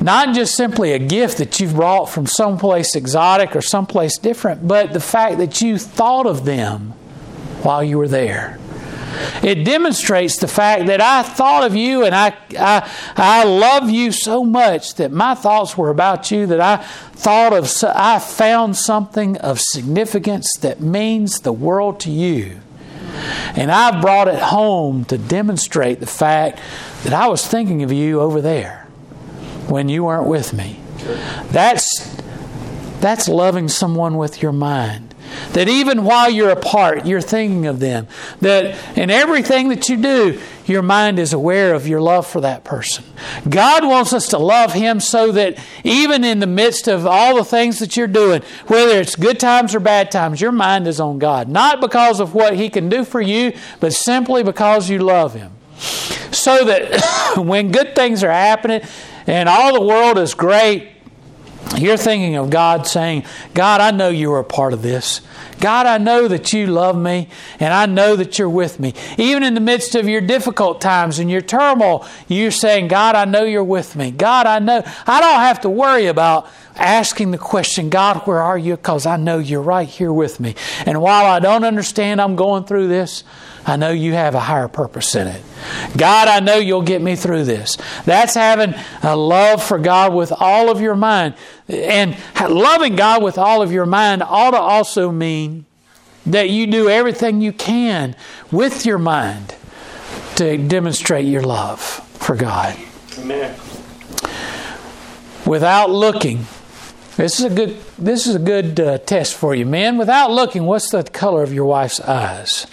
Not 0.00 0.34
just 0.34 0.54
simply 0.54 0.92
a 0.92 0.98
gift 0.98 1.38
that 1.38 1.58
you've 1.58 1.74
brought 1.74 2.08
from 2.08 2.26
someplace 2.26 2.94
exotic 2.94 3.56
or 3.56 3.62
someplace 3.62 4.18
different, 4.18 4.68
but 4.68 4.92
the 4.92 5.00
fact 5.00 5.38
that 5.38 5.60
you 5.60 5.78
thought 5.78 6.26
of 6.26 6.44
them 6.44 6.94
while 7.62 7.82
you 7.82 7.98
were 7.98 8.08
there. 8.08 8.58
It 9.42 9.64
demonstrates 9.64 10.38
the 10.38 10.48
fact 10.48 10.86
that 10.86 11.00
I 11.00 11.22
thought 11.22 11.64
of 11.64 11.74
you 11.74 12.04
and 12.04 12.14
I, 12.14 12.36
I, 12.58 12.90
I 13.16 13.44
love 13.44 13.88
you 13.90 14.12
so 14.12 14.44
much 14.44 14.94
that 14.94 15.12
my 15.12 15.34
thoughts 15.34 15.76
were 15.76 15.90
about 15.90 16.30
you, 16.30 16.46
that 16.46 16.60
I 16.60 16.76
thought 16.76 17.52
of, 17.52 17.70
I 17.94 18.18
found 18.18 18.76
something 18.76 19.36
of 19.38 19.60
significance 19.60 20.52
that 20.60 20.80
means 20.80 21.40
the 21.40 21.52
world 21.52 22.00
to 22.00 22.10
you. 22.10 22.60
And 23.54 23.70
I 23.70 24.00
brought 24.00 24.28
it 24.28 24.40
home 24.40 25.04
to 25.06 25.16
demonstrate 25.16 26.00
the 26.00 26.06
fact 26.06 26.60
that 27.04 27.12
I 27.12 27.28
was 27.28 27.46
thinking 27.46 27.82
of 27.82 27.92
you 27.92 28.20
over 28.20 28.40
there 28.40 28.86
when 29.68 29.88
you 29.88 30.04
weren't 30.04 30.28
with 30.28 30.52
me. 30.52 30.80
That's, 31.50 32.20
that's 33.00 33.28
loving 33.28 33.68
someone 33.68 34.16
with 34.16 34.42
your 34.42 34.52
mind. 34.52 35.05
That 35.52 35.68
even 35.68 36.04
while 36.04 36.30
you're 36.30 36.50
apart, 36.50 37.06
you're 37.06 37.20
thinking 37.20 37.66
of 37.66 37.80
them. 37.80 38.06
That 38.40 38.76
in 38.96 39.10
everything 39.10 39.68
that 39.68 39.88
you 39.88 39.96
do, 39.96 40.40
your 40.66 40.82
mind 40.82 41.18
is 41.18 41.32
aware 41.32 41.74
of 41.74 41.86
your 41.86 42.00
love 42.00 42.26
for 42.26 42.40
that 42.40 42.64
person. 42.64 43.04
God 43.48 43.84
wants 43.84 44.12
us 44.12 44.28
to 44.28 44.38
love 44.38 44.72
Him 44.72 45.00
so 45.00 45.32
that 45.32 45.58
even 45.84 46.24
in 46.24 46.40
the 46.40 46.46
midst 46.46 46.88
of 46.88 47.06
all 47.06 47.36
the 47.36 47.44
things 47.44 47.78
that 47.78 47.96
you're 47.96 48.06
doing, 48.06 48.42
whether 48.66 49.00
it's 49.00 49.16
good 49.16 49.38
times 49.38 49.74
or 49.74 49.80
bad 49.80 50.10
times, 50.10 50.40
your 50.40 50.52
mind 50.52 50.88
is 50.88 51.00
on 51.00 51.18
God. 51.18 51.48
Not 51.48 51.80
because 51.80 52.20
of 52.20 52.34
what 52.34 52.56
He 52.56 52.68
can 52.68 52.88
do 52.88 53.04
for 53.04 53.20
you, 53.20 53.52
but 53.80 53.92
simply 53.92 54.42
because 54.42 54.90
you 54.90 54.98
love 54.98 55.34
Him. 55.34 55.52
So 56.32 56.64
that 56.64 57.34
when 57.36 57.70
good 57.70 57.94
things 57.94 58.24
are 58.24 58.30
happening 58.30 58.82
and 59.26 59.48
all 59.48 59.72
the 59.72 59.82
world 59.82 60.18
is 60.18 60.34
great, 60.34 60.95
you're 61.76 61.96
thinking 61.96 62.36
of 62.36 62.48
God 62.48 62.86
saying, 62.86 63.24
God, 63.52 63.80
I 63.80 63.90
know 63.90 64.08
you 64.08 64.32
are 64.32 64.38
a 64.38 64.44
part 64.44 64.72
of 64.72 64.82
this. 64.82 65.20
God, 65.60 65.86
I 65.86 65.98
know 65.98 66.28
that 66.28 66.52
you 66.52 66.66
love 66.66 66.96
me 66.96 67.28
and 67.60 67.72
I 67.72 67.86
know 67.86 68.16
that 68.16 68.38
you're 68.38 68.48
with 68.48 68.78
me. 68.78 68.94
Even 69.18 69.42
in 69.42 69.54
the 69.54 69.60
midst 69.60 69.94
of 69.94 70.08
your 70.08 70.20
difficult 70.20 70.80
times 70.80 71.18
and 71.18 71.30
your 71.30 71.40
turmoil, 71.40 72.06
you're 72.28 72.50
saying, 72.50 72.88
God, 72.88 73.14
I 73.14 73.24
know 73.24 73.44
you're 73.44 73.64
with 73.64 73.96
me. 73.96 74.10
God, 74.10 74.46
I 74.46 74.58
know. 74.58 74.82
I 75.06 75.20
don't 75.20 75.40
have 75.40 75.60
to 75.62 75.70
worry 75.70 76.06
about 76.06 76.48
asking 76.76 77.30
the 77.30 77.38
question, 77.38 77.88
God, 77.88 78.26
where 78.26 78.40
are 78.40 78.58
you? 78.58 78.76
Because 78.76 79.06
I 79.06 79.16
know 79.16 79.38
you're 79.38 79.62
right 79.62 79.88
here 79.88 80.12
with 80.12 80.40
me. 80.40 80.54
And 80.84 81.00
while 81.00 81.26
I 81.26 81.40
don't 81.40 81.64
understand 81.64 82.20
I'm 82.20 82.36
going 82.36 82.64
through 82.64 82.88
this, 82.88 83.24
I 83.66 83.76
know 83.76 83.90
you 83.90 84.12
have 84.12 84.34
a 84.34 84.40
higher 84.40 84.68
purpose 84.68 85.14
in 85.16 85.26
it. 85.26 85.42
God, 85.96 86.28
I 86.28 86.38
know 86.40 86.56
you'll 86.56 86.82
get 86.82 87.02
me 87.02 87.16
through 87.16 87.44
this. 87.44 87.76
That's 88.04 88.34
having 88.34 88.74
a 89.02 89.16
love 89.16 89.62
for 89.62 89.78
God 89.78 90.14
with 90.14 90.32
all 90.32 90.70
of 90.70 90.80
your 90.80 90.94
mind. 90.94 91.34
And 91.68 92.16
loving 92.40 92.96
God 92.96 93.22
with 93.22 93.38
all 93.38 93.60
of 93.60 93.72
your 93.72 93.86
mind 93.86 94.22
ought 94.22 94.52
to 94.52 94.58
also 94.58 95.10
mean 95.10 95.64
that 96.24 96.50
you 96.50 96.66
do 96.66 96.88
everything 96.88 97.40
you 97.40 97.52
can 97.52 98.14
with 98.52 98.86
your 98.86 98.98
mind 98.98 99.54
to 100.36 100.56
demonstrate 100.58 101.24
your 101.24 101.42
love 101.42 101.80
for 101.80 102.36
God. 102.36 102.76
Amen. 103.18 103.56
Without 105.46 105.90
looking, 105.90 106.46
this 107.16 107.40
is 107.40 107.46
a 107.46 107.54
good. 107.54 107.78
This 107.98 108.26
is 108.26 108.34
a 108.34 108.38
good 108.38 108.78
uh, 108.78 108.98
test 108.98 109.34
for 109.34 109.54
you, 109.54 109.64
men. 109.64 109.96
Without 109.96 110.30
looking, 110.30 110.64
what's 110.64 110.90
the 110.90 111.02
color 111.02 111.42
of 111.42 111.52
your 111.52 111.64
wife's 111.64 112.00
eyes? 112.00 112.66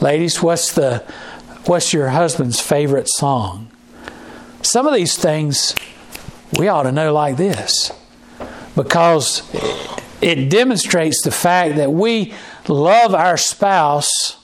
Ladies, 0.00 0.42
what's 0.42 0.72
the 0.72 0.98
what's 1.66 1.92
your 1.92 2.08
husband's 2.08 2.60
favorite 2.60 3.08
song? 3.08 3.70
Some 4.62 4.86
of 4.86 4.94
these 4.94 5.16
things 5.16 5.74
we 6.58 6.68
ought 6.68 6.84
to 6.84 6.92
know 6.92 7.12
like 7.12 7.36
this 7.36 7.92
because 8.74 9.42
it 10.20 10.48
demonstrates 10.48 11.22
the 11.22 11.30
fact 11.30 11.76
that 11.76 11.92
we 11.92 12.34
love 12.68 13.14
our 13.14 13.36
spouse 13.36 14.38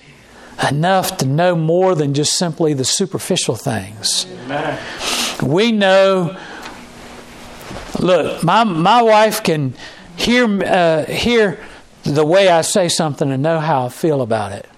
enough 0.69 1.17
to 1.19 1.27
know 1.27 1.57
more 1.57 1.95
than 1.95 2.15
just 2.15 2.35
simply 2.35 2.75
the 2.75 2.85
superficial 2.85 3.57
things. 3.57 4.27
Amen. 4.45 4.79
We 5.43 5.73
know 5.73 6.37
look, 7.99 8.43
my 8.43 8.65
my 8.65 9.03
wife 9.03 9.43
can 9.43 9.75
hear 10.17 10.63
uh, 10.63 11.05
hear 11.07 11.59
the 12.05 12.25
way 12.25 12.49
I 12.49 12.63
say 12.63 12.89
something 12.89 13.31
and 13.31 13.43
know 13.43 13.61
how 13.61 13.87
I 13.87 13.89
feel 13.89 14.23
about 14.23 14.53
it. 14.53 14.69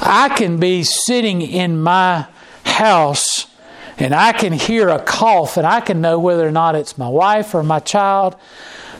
I 0.00 0.28
can 0.36 0.58
be 0.58 0.84
sitting 0.84 1.42
in 1.42 1.80
my 1.80 2.26
house 2.64 3.35
and 3.98 4.14
I 4.14 4.32
can 4.32 4.52
hear 4.52 4.88
a 4.88 5.02
cough 5.02 5.56
and 5.56 5.66
I 5.66 5.80
can 5.80 6.00
know 6.00 6.18
whether 6.18 6.46
or 6.46 6.52
not 6.52 6.74
it's 6.74 6.98
my 6.98 7.08
wife 7.08 7.54
or 7.54 7.62
my 7.62 7.80
child. 7.80 8.36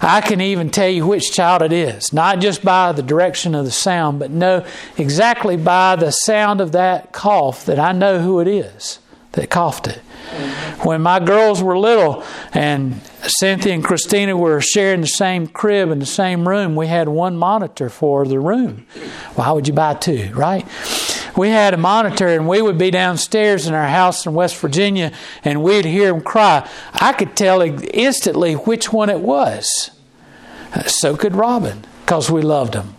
I 0.00 0.20
can 0.20 0.40
even 0.40 0.70
tell 0.70 0.88
you 0.88 1.06
which 1.06 1.32
child 1.32 1.62
it 1.62 1.72
is, 1.72 2.12
not 2.12 2.40
just 2.40 2.62
by 2.62 2.92
the 2.92 3.02
direction 3.02 3.54
of 3.54 3.64
the 3.64 3.70
sound, 3.70 4.18
but 4.18 4.30
know 4.30 4.64
exactly 4.98 5.56
by 5.56 5.96
the 5.96 6.10
sound 6.10 6.60
of 6.60 6.72
that 6.72 7.12
cough 7.12 7.64
that 7.66 7.78
I 7.78 7.92
know 7.92 8.20
who 8.20 8.40
it 8.40 8.48
is 8.48 8.98
that 9.32 9.50
coughed 9.50 9.86
it. 9.86 9.98
When 10.82 11.02
my 11.02 11.20
girls 11.20 11.62
were 11.62 11.78
little 11.78 12.24
and 12.52 13.00
Cynthia 13.22 13.72
and 13.72 13.84
Christina 13.84 14.36
were 14.36 14.60
sharing 14.60 15.00
the 15.00 15.06
same 15.06 15.46
crib 15.46 15.90
in 15.90 15.98
the 15.98 16.06
same 16.06 16.48
room, 16.48 16.74
we 16.74 16.88
had 16.88 17.08
one 17.08 17.36
monitor 17.36 17.88
for 17.88 18.26
the 18.26 18.40
room. 18.40 18.86
Why 19.34 19.52
would 19.52 19.68
you 19.68 19.74
buy 19.74 19.94
two, 19.94 20.32
right? 20.34 20.66
We 21.36 21.50
had 21.50 21.74
a 21.74 21.76
monitor 21.76 22.28
and 22.28 22.48
we 22.48 22.62
would 22.62 22.78
be 22.78 22.90
downstairs 22.90 23.66
in 23.66 23.74
our 23.74 23.88
house 23.88 24.24
in 24.24 24.34
West 24.34 24.56
Virginia 24.56 25.12
and 25.44 25.62
we'd 25.62 25.84
hear 25.84 26.12
them 26.12 26.22
cry. 26.22 26.68
I 26.94 27.12
could 27.12 27.36
tell 27.36 27.60
instantly 27.60 28.54
which 28.54 28.92
one 28.92 29.10
it 29.10 29.20
was. 29.20 29.90
Uh, 30.72 30.84
so 30.84 31.16
could 31.16 31.34
Robin 31.34 31.84
because 32.00 32.30
we 32.30 32.42
loved 32.42 32.72
them. 32.72 32.94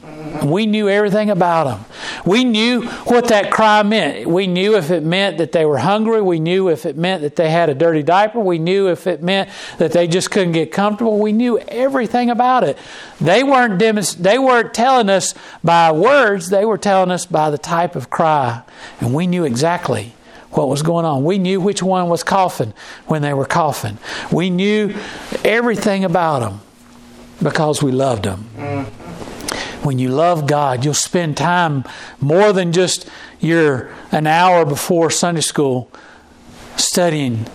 We 0.46 0.66
knew 0.66 0.90
everything 0.90 1.30
about 1.30 1.66
them. 1.66 1.86
We 2.26 2.44
knew 2.44 2.84
what 3.06 3.28
that 3.30 3.52
cry 3.52 3.84
meant. 3.84 4.28
We 4.28 4.48
knew 4.48 4.76
if 4.76 4.92
it 4.92 5.04
meant 5.04 5.38
that 5.38 5.52
they 5.52 5.66
were 5.66 5.78
hungry. 5.78 6.22
We 6.22 6.40
knew 6.40 6.70
if 6.70 6.86
it 6.86 6.98
meant 6.98 7.22
that 7.22 7.36
they 7.36 7.50
had 7.50 7.70
a 7.70 7.76
dirty 7.76 8.04
diaper. 8.04 8.40
We 8.40 8.60
knew 8.60 8.88
if 8.88 9.08
it 9.08 9.22
meant 9.22 9.50
that 9.78 9.92
they 9.92 10.08
just 10.08 10.32
couldn't 10.32 10.54
get 10.54 10.72
comfortable. 10.72 11.20
We 11.20 11.32
knew 11.32 11.60
everything 11.60 12.30
about 12.30 12.64
it. 12.64 12.78
They 13.20 13.44
weren't 13.44 13.80
demonst- 13.82 14.18
they 14.18 14.38
weren't 14.40 14.74
telling 14.74 15.10
us 15.10 15.34
by 15.64 15.92
words, 15.92 16.50
they 16.50 16.66
were 16.66 16.78
telling 16.78 17.12
us 17.12 17.26
by 17.26 17.50
the 17.50 17.58
type 17.58 17.96
of 17.96 18.10
cry. 18.10 18.62
And 19.00 19.14
we 19.14 19.28
knew 19.28 19.44
exactly 19.44 20.14
what 20.52 20.70
was 20.70 20.82
going 20.82 21.06
on. 21.06 21.24
We 21.24 21.38
knew 21.38 21.60
which 21.60 21.84
one 21.84 22.10
was 22.10 22.24
coughing 22.24 22.74
when 23.06 23.22
they 23.22 23.34
were 23.34 23.46
coughing. 23.46 23.98
We 24.32 24.50
knew 24.50 24.94
everything 25.44 26.04
about 26.04 26.40
them 26.40 26.62
because 27.42 27.84
we 27.84 27.92
loved 27.92 28.24
them. 28.24 28.50
Mm-hmm. 28.58 29.37
When 29.84 30.00
you 30.00 30.10
love 30.10 30.48
God, 30.48 30.84
you'll 30.84 30.94
spend 30.94 31.38
time 31.38 31.84
more 32.20 32.52
than 32.52 32.74
just 32.74 33.10
your 33.40 33.94
an 34.12 34.28
hour 34.28 34.66
before 34.66 35.10
Sunday 35.10 35.42
school 35.42 35.92
studying 36.76 37.46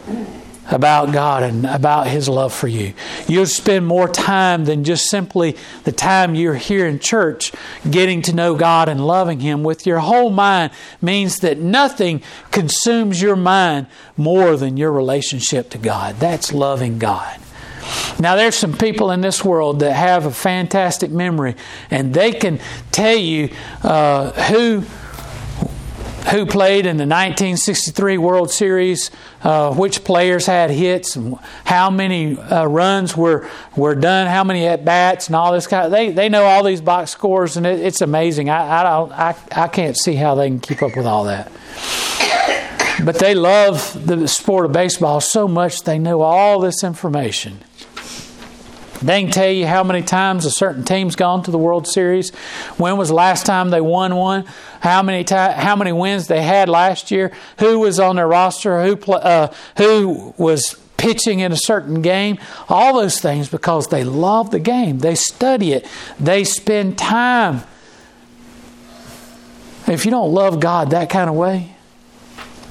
about 0.71 1.13
God 1.13 1.43
and 1.43 1.67
about 1.67 2.07
His 2.07 2.29
love 2.29 2.53
for 2.53 2.69
you. 2.69 2.95
You'll 3.27 3.47
spend 3.47 3.87
more 3.87 4.09
time 4.09 4.65
than 4.65 4.85
just 4.85 5.09
simply 5.09 5.57
the 5.85 5.93
time 5.93 6.35
you're 6.35 6.55
here 6.55 6.87
in 6.87 6.99
church 6.99 7.53
getting 7.91 8.23
to 8.23 8.33
know 8.33 8.55
God 8.55 8.89
and 8.89 9.07
loving 9.07 9.41
Him 9.41 9.65
with 9.65 9.87
your 9.87 9.99
whole 9.99 10.31
mind 10.31 10.73
means 11.01 11.41
that 11.41 11.59
nothing 11.59 12.23
consumes 12.51 13.21
your 13.21 13.37
mind 13.37 13.87
more 14.17 14.57
than 14.57 14.77
your 14.77 14.93
relationship 14.93 15.71
to 15.71 15.79
God. 15.79 16.17
That's 16.17 16.53
loving 16.53 16.99
God. 16.99 17.42
Now, 18.19 18.37
there's 18.37 18.55
some 18.55 18.77
people 18.77 19.11
in 19.11 19.21
this 19.21 19.45
world 19.45 19.81
that 19.81 19.93
have 19.93 20.27
a 20.27 20.31
fantastic 20.31 21.11
memory, 21.11 21.57
and 21.91 22.15
they 22.15 22.33
can 22.33 22.61
tell 22.91 23.17
you 23.17 23.51
uh, 23.83 24.31
who 24.45 24.85
who 26.31 26.47
played 26.47 26.87
in 26.87 26.97
the 26.97 27.05
1963 27.05 28.17
World 28.19 28.51
Series, 28.51 29.11
uh, 29.43 29.75
which 29.75 30.05
players 30.05 30.47
had 30.47 30.71
hits, 30.71 31.19
how 31.65 31.91
many 31.91 32.39
uh, 32.39 32.65
runs 32.65 33.17
were 33.17 33.49
were 33.77 33.95
done, 33.95 34.29
how 34.29 34.45
many 34.45 34.67
at 34.67 34.85
bats, 34.85 35.27
and 35.27 35.37
all 35.37 35.53
this 35.53 35.67
kind. 35.67 35.87
Of, 35.87 35.91
they 35.91 36.11
they 36.11 36.29
know 36.29 36.45
all 36.45 36.63
these 36.63 36.81
box 36.81 37.11
scores, 37.11 37.57
and 37.57 37.67
it, 37.67 37.81
it's 37.81 38.01
amazing. 38.01 38.51
I 38.51 38.81
I, 38.81 38.83
don't, 38.83 39.13
I 39.13 39.35
I 39.53 39.69
can't 39.69 39.97
see 39.97 40.15
how 40.15 40.35
they 40.35 40.49
can 40.49 40.61
keep 40.61 40.83
up 40.83 40.97
with 40.97 41.07
all 41.07 41.25
that. 41.25 41.51
But 43.05 43.19
they 43.19 43.35
love 43.35 44.07
the 44.07 44.29
sport 44.29 44.67
of 44.67 44.73
baseball 44.73 45.21
so 45.21 45.49
much 45.49 45.83
they 45.83 45.99
know 45.99 46.21
all 46.21 46.61
this 46.61 46.85
information. 46.85 47.59
They 49.03 49.23
can 49.23 49.31
tell 49.31 49.51
you 49.51 49.67
how 49.67 49.83
many 49.83 50.03
times 50.03 50.47
a 50.47 50.51
certain 50.51 50.85
team's 50.85 51.17
gone 51.17 51.43
to 51.45 51.51
the 51.51 51.59
World 51.59 51.87
Series. 51.87 52.31
When 52.77 52.97
was 52.97 53.09
the 53.09 53.15
last 53.15 53.45
time 53.47 53.71
they 53.71 53.81
won 53.81 54.15
one? 54.17 54.45
How 54.81 55.03
many 55.03 55.25
ti- 55.25 55.35
how 55.35 55.77
many 55.77 55.93
wins 55.93 56.29
they 56.29 56.43
had 56.43 56.69
last 56.69 57.11
year? 57.11 57.33
Who 57.59 57.81
was 57.81 57.99
on 57.99 58.17
their 58.17 58.29
roster? 58.29 58.83
Who 58.83 58.97
pl- 58.97 59.21
uh, 59.23 59.53
who 59.77 60.35
was 60.39 60.77
pitching 60.97 61.41
in 61.41 61.53
a 61.53 61.57
certain 61.57 62.01
game? 62.03 62.39
All 62.69 62.95
those 62.95 63.21
things 63.21 63.49
because 63.49 63.89
they 63.89 64.05
love 64.05 64.51
the 64.51 64.61
game. 64.61 65.01
They 65.01 65.17
study 65.17 65.73
it. 65.73 65.87
They 66.21 66.45
spend 66.45 66.97
time. 66.97 67.63
If 69.89 70.05
you 70.05 70.11
don't 70.11 70.33
love 70.33 70.61
God 70.61 70.91
that 70.91 71.11
kind 71.11 71.29
of 71.29 71.37
way, 71.37 71.75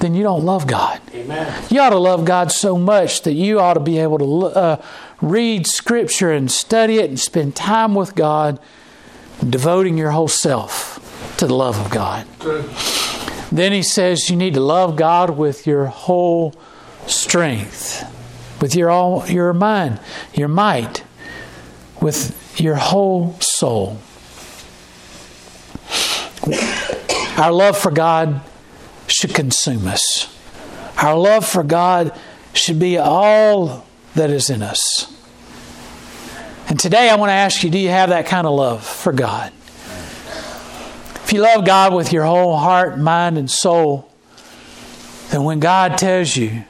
then 0.00 0.14
you 0.14 0.22
don't 0.22 0.44
love 0.44 0.66
God. 0.66 1.00
Amen. 1.14 1.64
You 1.70 1.80
ought 1.80 1.90
to 1.90 1.98
love 1.98 2.24
God 2.24 2.50
so 2.50 2.76
much 2.76 3.22
that 3.22 3.34
you 3.34 3.60
ought 3.60 3.74
to 3.74 3.80
be 3.80 3.98
able 3.98 4.18
to 4.18 4.58
uh, 4.58 4.82
read 5.22 5.66
Scripture 5.66 6.32
and 6.32 6.50
study 6.50 6.98
it 6.98 7.08
and 7.08 7.18
spend 7.18 7.56
time 7.56 7.94
with 7.94 8.14
God, 8.14 8.58
devoting 9.48 9.96
your 9.96 10.10
whole 10.10 10.28
self 10.28 10.98
to 11.38 11.46
the 11.46 11.54
love 11.54 11.78
of 11.78 11.90
God. 11.90 12.26
Then 13.50 13.72
he 13.72 13.82
says 13.82 14.28
you 14.28 14.36
need 14.36 14.54
to 14.54 14.60
love 14.60 14.96
God 14.96 15.30
with 15.38 15.66
your 15.66 15.86
whole 15.86 16.54
strength, 17.06 18.04
with 18.60 18.74
your 18.74 18.90
all 18.90 19.26
your 19.28 19.52
mind, 19.52 20.00
your 20.34 20.48
might, 20.48 21.04
with 22.00 22.60
your 22.60 22.74
whole 22.74 23.36
soul. 23.40 23.98
Our 27.36 27.52
love 27.52 27.78
for 27.78 27.90
God 27.90 28.40
should 29.06 29.34
consume 29.34 29.86
us. 29.86 30.28
Our 30.98 31.16
love 31.16 31.46
for 31.46 31.62
God 31.62 32.18
should 32.52 32.78
be 32.78 32.98
all 32.98 33.86
that 34.14 34.30
is 34.30 34.50
in 34.50 34.62
us. 34.62 35.12
And 36.68 36.78
today 36.78 37.10
I 37.10 37.16
want 37.16 37.30
to 37.30 37.34
ask 37.34 37.62
you 37.62 37.70
do 37.70 37.78
you 37.78 37.90
have 37.90 38.10
that 38.10 38.26
kind 38.26 38.46
of 38.46 38.54
love 38.54 38.84
for 38.86 39.12
God? 39.12 39.52
If 41.24 41.32
you 41.32 41.40
love 41.40 41.64
God 41.64 41.94
with 41.94 42.12
your 42.12 42.24
whole 42.24 42.56
heart, 42.56 42.98
mind, 42.98 43.38
and 43.38 43.50
soul, 43.50 44.10
then 45.30 45.44
when 45.44 45.60
God 45.60 45.96
tells 45.96 46.36
you 46.36 46.64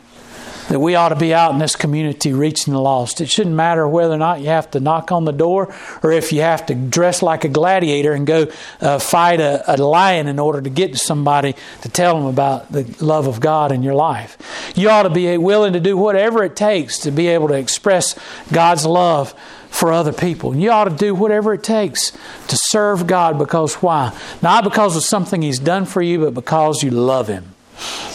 that 0.72 0.80
we 0.80 0.94
ought 0.94 1.10
to 1.10 1.16
be 1.16 1.34
out 1.34 1.52
in 1.52 1.58
this 1.58 1.76
community 1.76 2.32
reaching 2.32 2.72
the 2.72 2.80
lost, 2.80 3.20
it 3.20 3.28
shouldn't 3.28 3.54
matter 3.54 3.86
whether 3.86 4.14
or 4.14 4.16
not 4.16 4.40
you 4.40 4.46
have 4.46 4.70
to 4.70 4.80
knock 4.80 5.12
on 5.12 5.26
the 5.26 5.32
door 5.32 5.70
or 6.02 6.12
if 6.12 6.32
you 6.32 6.40
have 6.40 6.64
to 6.64 6.74
dress 6.74 7.20
like 7.20 7.44
a 7.44 7.48
gladiator 7.48 8.14
and 8.14 8.26
go 8.26 8.46
uh, 8.80 8.98
fight 8.98 9.38
a, 9.38 9.62
a 9.70 9.76
lion 9.76 10.28
in 10.28 10.38
order 10.38 10.62
to 10.62 10.70
get 10.70 10.92
to 10.92 10.98
somebody 10.98 11.54
to 11.82 11.90
tell 11.90 12.16
them 12.16 12.24
about 12.24 12.72
the 12.72 12.84
love 13.04 13.26
of 13.26 13.38
God 13.38 13.70
in 13.70 13.82
your 13.82 13.92
life. 13.92 14.38
You 14.74 14.88
ought 14.88 15.02
to 15.02 15.10
be 15.10 15.36
willing 15.36 15.74
to 15.74 15.80
do 15.80 15.94
whatever 15.94 16.42
it 16.42 16.56
takes 16.56 17.00
to 17.00 17.10
be 17.10 17.26
able 17.26 17.48
to 17.48 17.58
express 17.58 18.18
God's 18.50 18.86
love 18.86 19.34
for 19.68 19.92
other 19.92 20.14
people. 20.14 20.56
You 20.56 20.70
ought 20.70 20.84
to 20.84 20.96
do 20.96 21.14
whatever 21.14 21.52
it 21.52 21.62
takes 21.62 22.12
to 22.48 22.56
serve 22.56 23.06
God 23.06 23.38
because 23.38 23.74
why? 23.74 24.18
Not 24.40 24.64
because 24.64 24.96
of 24.96 25.04
something 25.04 25.42
He's 25.42 25.58
done 25.58 25.84
for 25.84 26.00
you, 26.00 26.20
but 26.24 26.32
because 26.32 26.82
you 26.82 26.90
love 26.92 27.28
Him. 27.28 27.54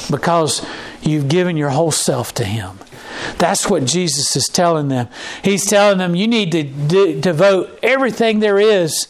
Because 0.09 0.65
you've 1.07 1.27
given 1.27 1.57
your 1.57 1.69
whole 1.69 1.91
self 1.91 2.33
to 2.35 2.45
Him. 2.45 2.79
That's 3.37 3.69
what 3.69 3.85
Jesus 3.85 4.35
is 4.35 4.45
telling 4.45 4.89
them. 4.89 5.07
He's 5.43 5.65
telling 5.65 5.97
them 5.97 6.15
you 6.15 6.27
need 6.27 6.51
to 6.51 6.63
de- 6.63 7.19
devote 7.19 7.79
everything 7.81 8.39
there 8.39 8.59
is 8.59 9.07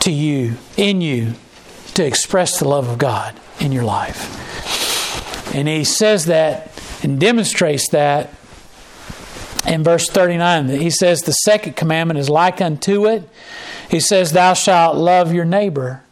to 0.00 0.10
you, 0.10 0.56
in 0.76 1.00
you, 1.00 1.34
to 1.94 2.04
express 2.04 2.58
the 2.58 2.68
love 2.68 2.88
of 2.88 2.98
God 2.98 3.38
in 3.60 3.72
your 3.72 3.84
life. 3.84 5.54
And 5.54 5.68
He 5.68 5.84
says 5.84 6.26
that 6.26 6.70
and 7.02 7.20
demonstrates 7.20 7.88
that 7.90 8.30
in 9.66 9.84
verse 9.84 10.08
39. 10.08 10.68
He 10.68 10.90
says, 10.90 11.20
The 11.20 11.32
second 11.32 11.76
commandment 11.76 12.18
is 12.18 12.28
like 12.28 12.60
unto 12.60 13.06
it. 13.06 13.28
He 13.90 14.00
says, 14.00 14.32
Thou 14.32 14.54
shalt 14.54 14.96
love 14.96 15.32
your 15.32 15.44
neighbor 15.44 16.02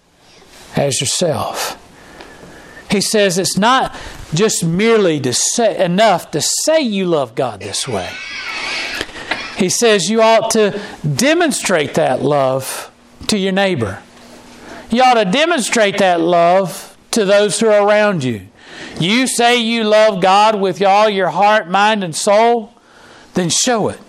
as 0.76 1.00
yourself. 1.00 1.83
He 2.97 3.03
says 3.03 3.37
it's 3.37 3.59
not 3.59 3.95
just 4.33 4.65
merely 4.65 5.21
to 5.21 5.35
say, 5.35 5.85
enough 5.85 6.31
to 6.31 6.41
say 6.41 6.81
you 6.81 7.05
love 7.05 7.35
God 7.35 7.61
this 7.61 7.87
way. 7.87 8.11
He 9.59 9.69
says 9.69 10.09
you 10.09 10.23
ought 10.23 10.51
to 10.53 10.81
demonstrate 11.07 11.93
that 11.97 12.23
love 12.23 12.91
to 13.27 13.37
your 13.37 13.53
neighbor. 13.53 14.03
You 14.91 15.03
ought 15.03 15.23
to 15.23 15.27
demonstrate 15.27 15.99
that 15.99 16.23
love 16.23 16.97
to 17.11 17.27
those 17.27 17.61
who 17.61 17.69
are 17.69 17.87
around 17.87 18.25
you. 18.25 18.49
You 18.99 19.27
say 19.27 19.59
you 19.59 19.85
love 19.85 20.23
God 20.23 20.59
with 20.59 20.81
all 20.81 21.11
your 21.11 21.29
heart, 21.29 21.69
mind, 21.69 22.03
and 22.03 22.17
soul 22.17 22.73
then 23.35 23.51
show 23.51 23.89
it. 23.91 24.01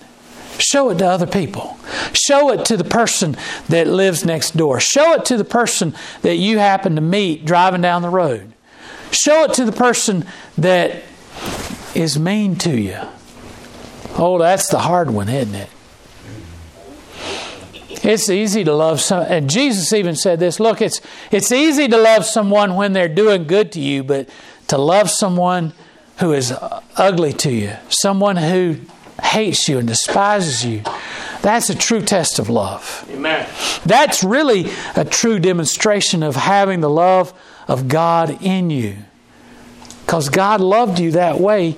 Show 0.59 0.91
it 0.91 0.99
to 0.99 1.07
other 1.07 1.27
people. 1.27 1.77
Show 2.13 2.51
it 2.51 2.63
to 2.63 2.77
the 2.77 2.85
person 2.85 3.35
that 3.67 3.85
lives 3.85 4.23
next 4.23 4.55
door. 4.55 4.79
Show 4.79 5.11
it 5.15 5.25
to 5.25 5.35
the 5.35 5.43
person 5.43 5.93
that 6.21 6.37
you 6.37 6.59
happen 6.59 6.95
to 6.95 7.01
meet 7.01 7.43
driving 7.43 7.81
down 7.81 8.01
the 8.01 8.09
road. 8.09 8.53
Show 9.11 9.45
it 9.45 9.53
to 9.53 9.65
the 9.65 9.71
person 9.71 10.25
that 10.57 11.03
is 11.95 12.19
mean 12.19 12.55
to 12.57 12.71
you. 12.71 12.99
Oh, 14.17 14.37
that's 14.37 14.69
the 14.69 14.79
hard 14.79 15.09
one, 15.11 15.29
isn't 15.29 15.55
it? 15.55 15.69
It's 18.03 18.29
easy 18.29 18.63
to 18.63 18.73
love 18.73 19.01
some 19.01 19.25
and 19.27 19.49
Jesus 19.49 19.91
even 19.91 20.15
said 20.15 20.39
this, 20.39 20.59
look, 20.59 20.81
it's 20.81 21.01
it's 21.31 21.51
easy 21.51 21.87
to 21.87 21.97
love 21.97 22.25
someone 22.25 22.75
when 22.75 22.93
they're 22.93 23.09
doing 23.09 23.45
good 23.45 23.71
to 23.73 23.81
you, 23.81 24.03
but 24.03 24.29
to 24.67 24.77
love 24.77 25.09
someone 25.09 25.73
who 26.19 26.33
is 26.33 26.53
ugly 26.95 27.33
to 27.33 27.51
you, 27.51 27.75
someone 27.89 28.37
who 28.37 28.77
hates 29.23 29.67
you 29.67 29.77
and 29.79 29.87
despises 29.87 30.65
you, 30.65 30.83
that's 31.41 31.69
a 31.69 31.75
true 31.75 32.01
test 32.01 32.39
of 32.39 32.49
love. 32.49 33.07
Amen. 33.11 33.47
That's 33.85 34.23
really 34.23 34.69
a 34.95 35.05
true 35.05 35.39
demonstration 35.39 36.23
of 36.23 36.35
having 36.35 36.81
the 36.81 36.89
love 36.89 37.33
of 37.67 37.87
God 37.87 38.41
in 38.41 38.69
you. 38.69 38.97
Because 40.05 40.29
God 40.29 40.61
loved 40.61 40.99
you 40.99 41.11
that 41.11 41.39
way. 41.39 41.77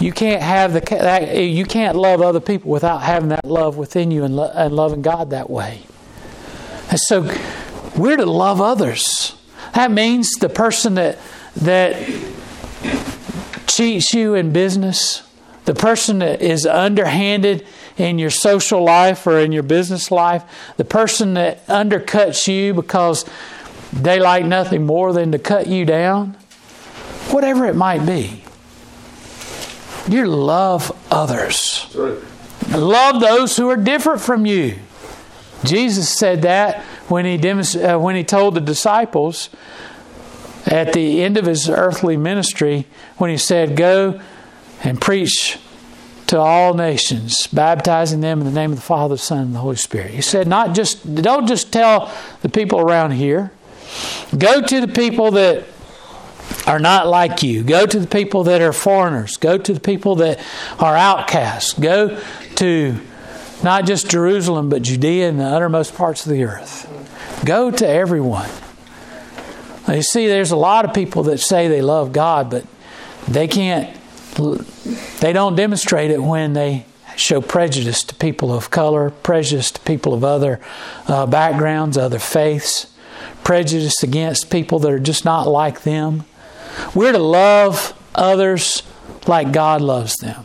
You 0.00 0.12
can't 0.12 0.42
have 0.42 0.72
the 0.72 1.42
you 1.44 1.64
can't 1.64 1.96
love 1.96 2.22
other 2.22 2.40
people 2.40 2.70
without 2.70 3.02
having 3.02 3.28
that 3.28 3.44
love 3.44 3.76
within 3.76 4.10
you 4.10 4.24
and, 4.24 4.34
lo- 4.34 4.50
and 4.52 4.74
loving 4.74 5.02
God 5.02 5.30
that 5.30 5.48
way. 5.48 5.82
And 6.90 6.98
so 6.98 7.30
we're 7.96 8.16
to 8.16 8.26
love 8.26 8.60
others. 8.60 9.36
That 9.74 9.90
means 9.90 10.30
the 10.32 10.48
person 10.48 10.94
that 10.94 11.18
that 11.56 11.96
cheats 13.66 14.12
you 14.14 14.34
in 14.34 14.52
business, 14.52 15.22
the 15.64 15.74
person 15.74 16.20
that 16.20 16.40
is 16.40 16.66
underhanded 16.66 17.66
in 17.96 18.18
your 18.18 18.30
social 18.30 18.82
life 18.82 19.26
or 19.26 19.38
in 19.38 19.52
your 19.52 19.62
business 19.62 20.10
life, 20.10 20.42
the 20.76 20.84
person 20.84 21.34
that 21.34 21.66
undercuts 21.66 22.48
you 22.48 22.74
because 22.74 23.24
they 23.92 24.18
like 24.20 24.44
nothing 24.44 24.86
more 24.86 25.12
than 25.12 25.32
to 25.32 25.38
cut 25.38 25.66
you 25.66 25.84
down, 25.84 26.36
whatever 27.30 27.66
it 27.66 27.76
might 27.76 28.06
be, 28.06 28.42
you 30.08 30.26
love 30.26 30.96
others. 31.10 31.86
Love 32.70 33.20
those 33.20 33.56
who 33.56 33.68
are 33.68 33.76
different 33.76 34.20
from 34.20 34.46
you. 34.46 34.76
Jesus 35.64 36.08
said 36.08 36.42
that 36.42 36.82
when 37.08 37.24
he, 37.24 37.38
uh, 37.82 37.98
when 37.98 38.16
he 38.16 38.24
told 38.24 38.54
the 38.54 38.60
disciples 38.60 39.50
at 40.66 40.92
the 40.92 41.22
end 41.22 41.36
of 41.36 41.46
his 41.46 41.68
earthly 41.68 42.16
ministry, 42.16 42.86
when 43.18 43.30
he 43.30 43.36
said, 43.36 43.76
Go 43.76 44.20
and 44.82 45.00
preach 45.00 45.58
to 46.26 46.38
all 46.38 46.74
nations, 46.74 47.46
baptizing 47.48 48.20
them 48.20 48.40
in 48.40 48.46
the 48.46 48.52
name 48.52 48.70
of 48.70 48.76
the 48.76 48.82
Father, 48.82 49.14
the 49.14 49.18
Son, 49.18 49.38
and 49.38 49.54
the 49.54 49.58
Holy 49.58 49.76
Spirit. 49.76 50.12
He 50.12 50.22
said, 50.22 50.46
not 50.46 50.74
just 50.74 51.14
don't 51.14 51.46
just 51.46 51.72
tell 51.72 52.12
the 52.42 52.48
people 52.48 52.80
around 52.80 53.12
here. 53.12 53.52
Go 54.36 54.62
to 54.62 54.80
the 54.80 54.88
people 54.88 55.32
that 55.32 55.64
are 56.66 56.78
not 56.78 57.08
like 57.08 57.42
you. 57.42 57.62
Go 57.64 57.86
to 57.86 57.98
the 57.98 58.06
people 58.06 58.44
that 58.44 58.60
are 58.60 58.72
foreigners. 58.72 59.36
Go 59.36 59.58
to 59.58 59.72
the 59.72 59.80
people 59.80 60.16
that 60.16 60.38
are 60.78 60.96
outcasts. 60.96 61.72
Go 61.74 62.20
to 62.56 63.00
not 63.62 63.86
just 63.86 64.08
Jerusalem, 64.08 64.68
but 64.68 64.82
Judea 64.82 65.28
and 65.28 65.40
the 65.40 65.44
uttermost 65.44 65.94
parts 65.94 66.24
of 66.24 66.32
the 66.32 66.44
earth. 66.44 66.86
Go 67.44 67.70
to 67.70 67.86
everyone. 67.86 68.48
You 69.88 70.02
see, 70.02 70.28
there's 70.28 70.52
a 70.52 70.56
lot 70.56 70.84
of 70.84 70.94
people 70.94 71.24
that 71.24 71.38
say 71.38 71.66
they 71.66 71.82
love 71.82 72.12
God, 72.12 72.50
but 72.50 72.64
they 73.26 73.48
can't, 73.48 73.96
they 75.20 75.32
don't 75.32 75.56
demonstrate 75.56 76.10
it 76.10 76.22
when 76.22 76.52
they 76.52 76.86
show 77.16 77.40
prejudice 77.40 78.02
to 78.04 78.14
people 78.14 78.52
of 78.52 78.70
color, 78.70 79.10
prejudice 79.10 79.70
to 79.72 79.80
people 79.80 80.14
of 80.14 80.24
other 80.24 80.60
uh, 81.06 81.26
backgrounds, 81.26 81.98
other 81.98 82.18
faiths, 82.18 82.92
prejudice 83.44 84.02
against 84.02 84.50
people 84.50 84.78
that 84.78 84.92
are 84.92 84.98
just 84.98 85.24
not 85.24 85.46
like 85.46 85.82
them. 85.82 86.24
We're 86.94 87.12
to 87.12 87.18
love 87.18 87.94
others 88.14 88.82
like 89.26 89.52
God 89.52 89.80
loves 89.80 90.16
them. 90.16 90.44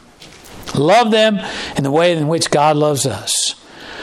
Love 0.74 1.12
them 1.12 1.40
in 1.78 1.84
the 1.84 1.92
way 1.92 2.16
in 2.16 2.28
which 2.28 2.50
God 2.50 2.76
loves 2.76 3.06
us. 3.06 3.56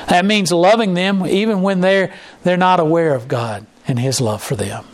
That 0.08 0.24
means 0.24 0.52
loving 0.52 0.94
them 0.94 1.26
even 1.26 1.62
when 1.62 1.80
they're, 1.80 2.14
they're 2.42 2.56
not 2.56 2.80
aware 2.80 3.14
of 3.14 3.28
God 3.28 3.66
and 3.86 3.98
His 3.98 4.20
love 4.20 4.42
for 4.42 4.56
them. 4.56 4.84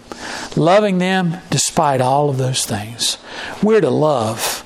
Loving 0.57 0.99
them 0.99 1.37
despite 1.51 2.01
all 2.01 2.31
of 2.31 2.39
those 2.39 2.65
things. 2.65 3.19
We're 3.63 3.81
to 3.81 3.91
love. 3.91 4.65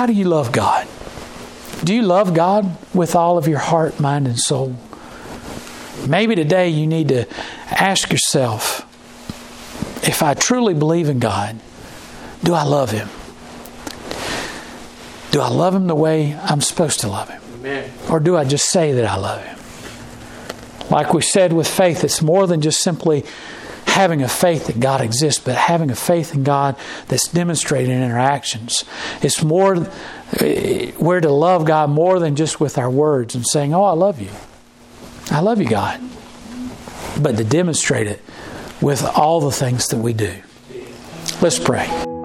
How 0.00 0.06
do 0.06 0.14
you 0.14 0.24
love 0.24 0.50
God? 0.50 0.88
Do 1.84 1.94
you 1.94 2.00
love 2.00 2.32
God 2.32 2.74
with 2.94 3.14
all 3.14 3.36
of 3.36 3.46
your 3.46 3.58
heart, 3.58 4.00
mind, 4.00 4.26
and 4.26 4.38
soul? 4.38 4.74
Maybe 6.08 6.34
today 6.34 6.70
you 6.70 6.86
need 6.86 7.08
to 7.08 7.28
ask 7.68 8.10
yourself 8.10 8.80
if 10.02 10.22
I 10.22 10.32
truly 10.32 10.72
believe 10.72 11.10
in 11.10 11.18
God, 11.18 11.60
do 12.42 12.54
I 12.54 12.62
love 12.62 12.92
Him? 12.92 13.10
Do 15.32 15.42
I 15.42 15.48
love 15.48 15.74
Him 15.74 15.86
the 15.86 15.94
way 15.94 16.34
I'm 16.44 16.62
supposed 16.62 17.00
to 17.00 17.08
love 17.08 17.28
Him? 17.28 17.42
Amen. 17.56 17.92
Or 18.08 18.20
do 18.20 18.38
I 18.38 18.44
just 18.44 18.70
say 18.70 18.92
that 18.92 19.04
I 19.04 19.16
love 19.16 19.44
Him? 19.44 19.58
Like 20.88 21.12
we 21.12 21.20
said 21.20 21.52
with 21.52 21.68
faith, 21.68 22.04
it's 22.04 22.22
more 22.22 22.46
than 22.46 22.62
just 22.62 22.80
simply 22.80 23.22
having 23.90 24.22
a 24.22 24.28
faith 24.28 24.68
that 24.68 24.80
God 24.80 25.00
exists, 25.00 25.42
but 25.42 25.56
having 25.56 25.90
a 25.90 25.96
faith 25.96 26.34
in 26.34 26.44
God 26.44 26.76
that's 27.08 27.28
demonstrated 27.28 27.90
in 27.90 28.10
our 28.10 28.18
actions. 28.18 28.84
It's 29.22 29.42
more, 29.42 29.86
eh, 30.38 30.92
we're 30.98 31.20
to 31.20 31.30
love 31.30 31.66
God 31.66 31.90
more 31.90 32.18
than 32.18 32.36
just 32.36 32.60
with 32.60 32.78
our 32.78 32.90
words 32.90 33.34
and 33.34 33.46
saying, 33.46 33.74
Oh, 33.74 33.84
I 33.84 33.92
love 33.92 34.20
you. 34.20 34.30
I 35.30 35.40
love 35.40 35.60
you, 35.60 35.68
God. 35.68 36.00
But 37.20 37.36
to 37.36 37.44
demonstrate 37.44 38.06
it 38.06 38.22
with 38.80 39.04
all 39.04 39.40
the 39.40 39.52
things 39.52 39.88
that 39.88 39.98
we 39.98 40.12
do. 40.12 40.34
Let's 41.40 41.58
pray. 41.58 42.19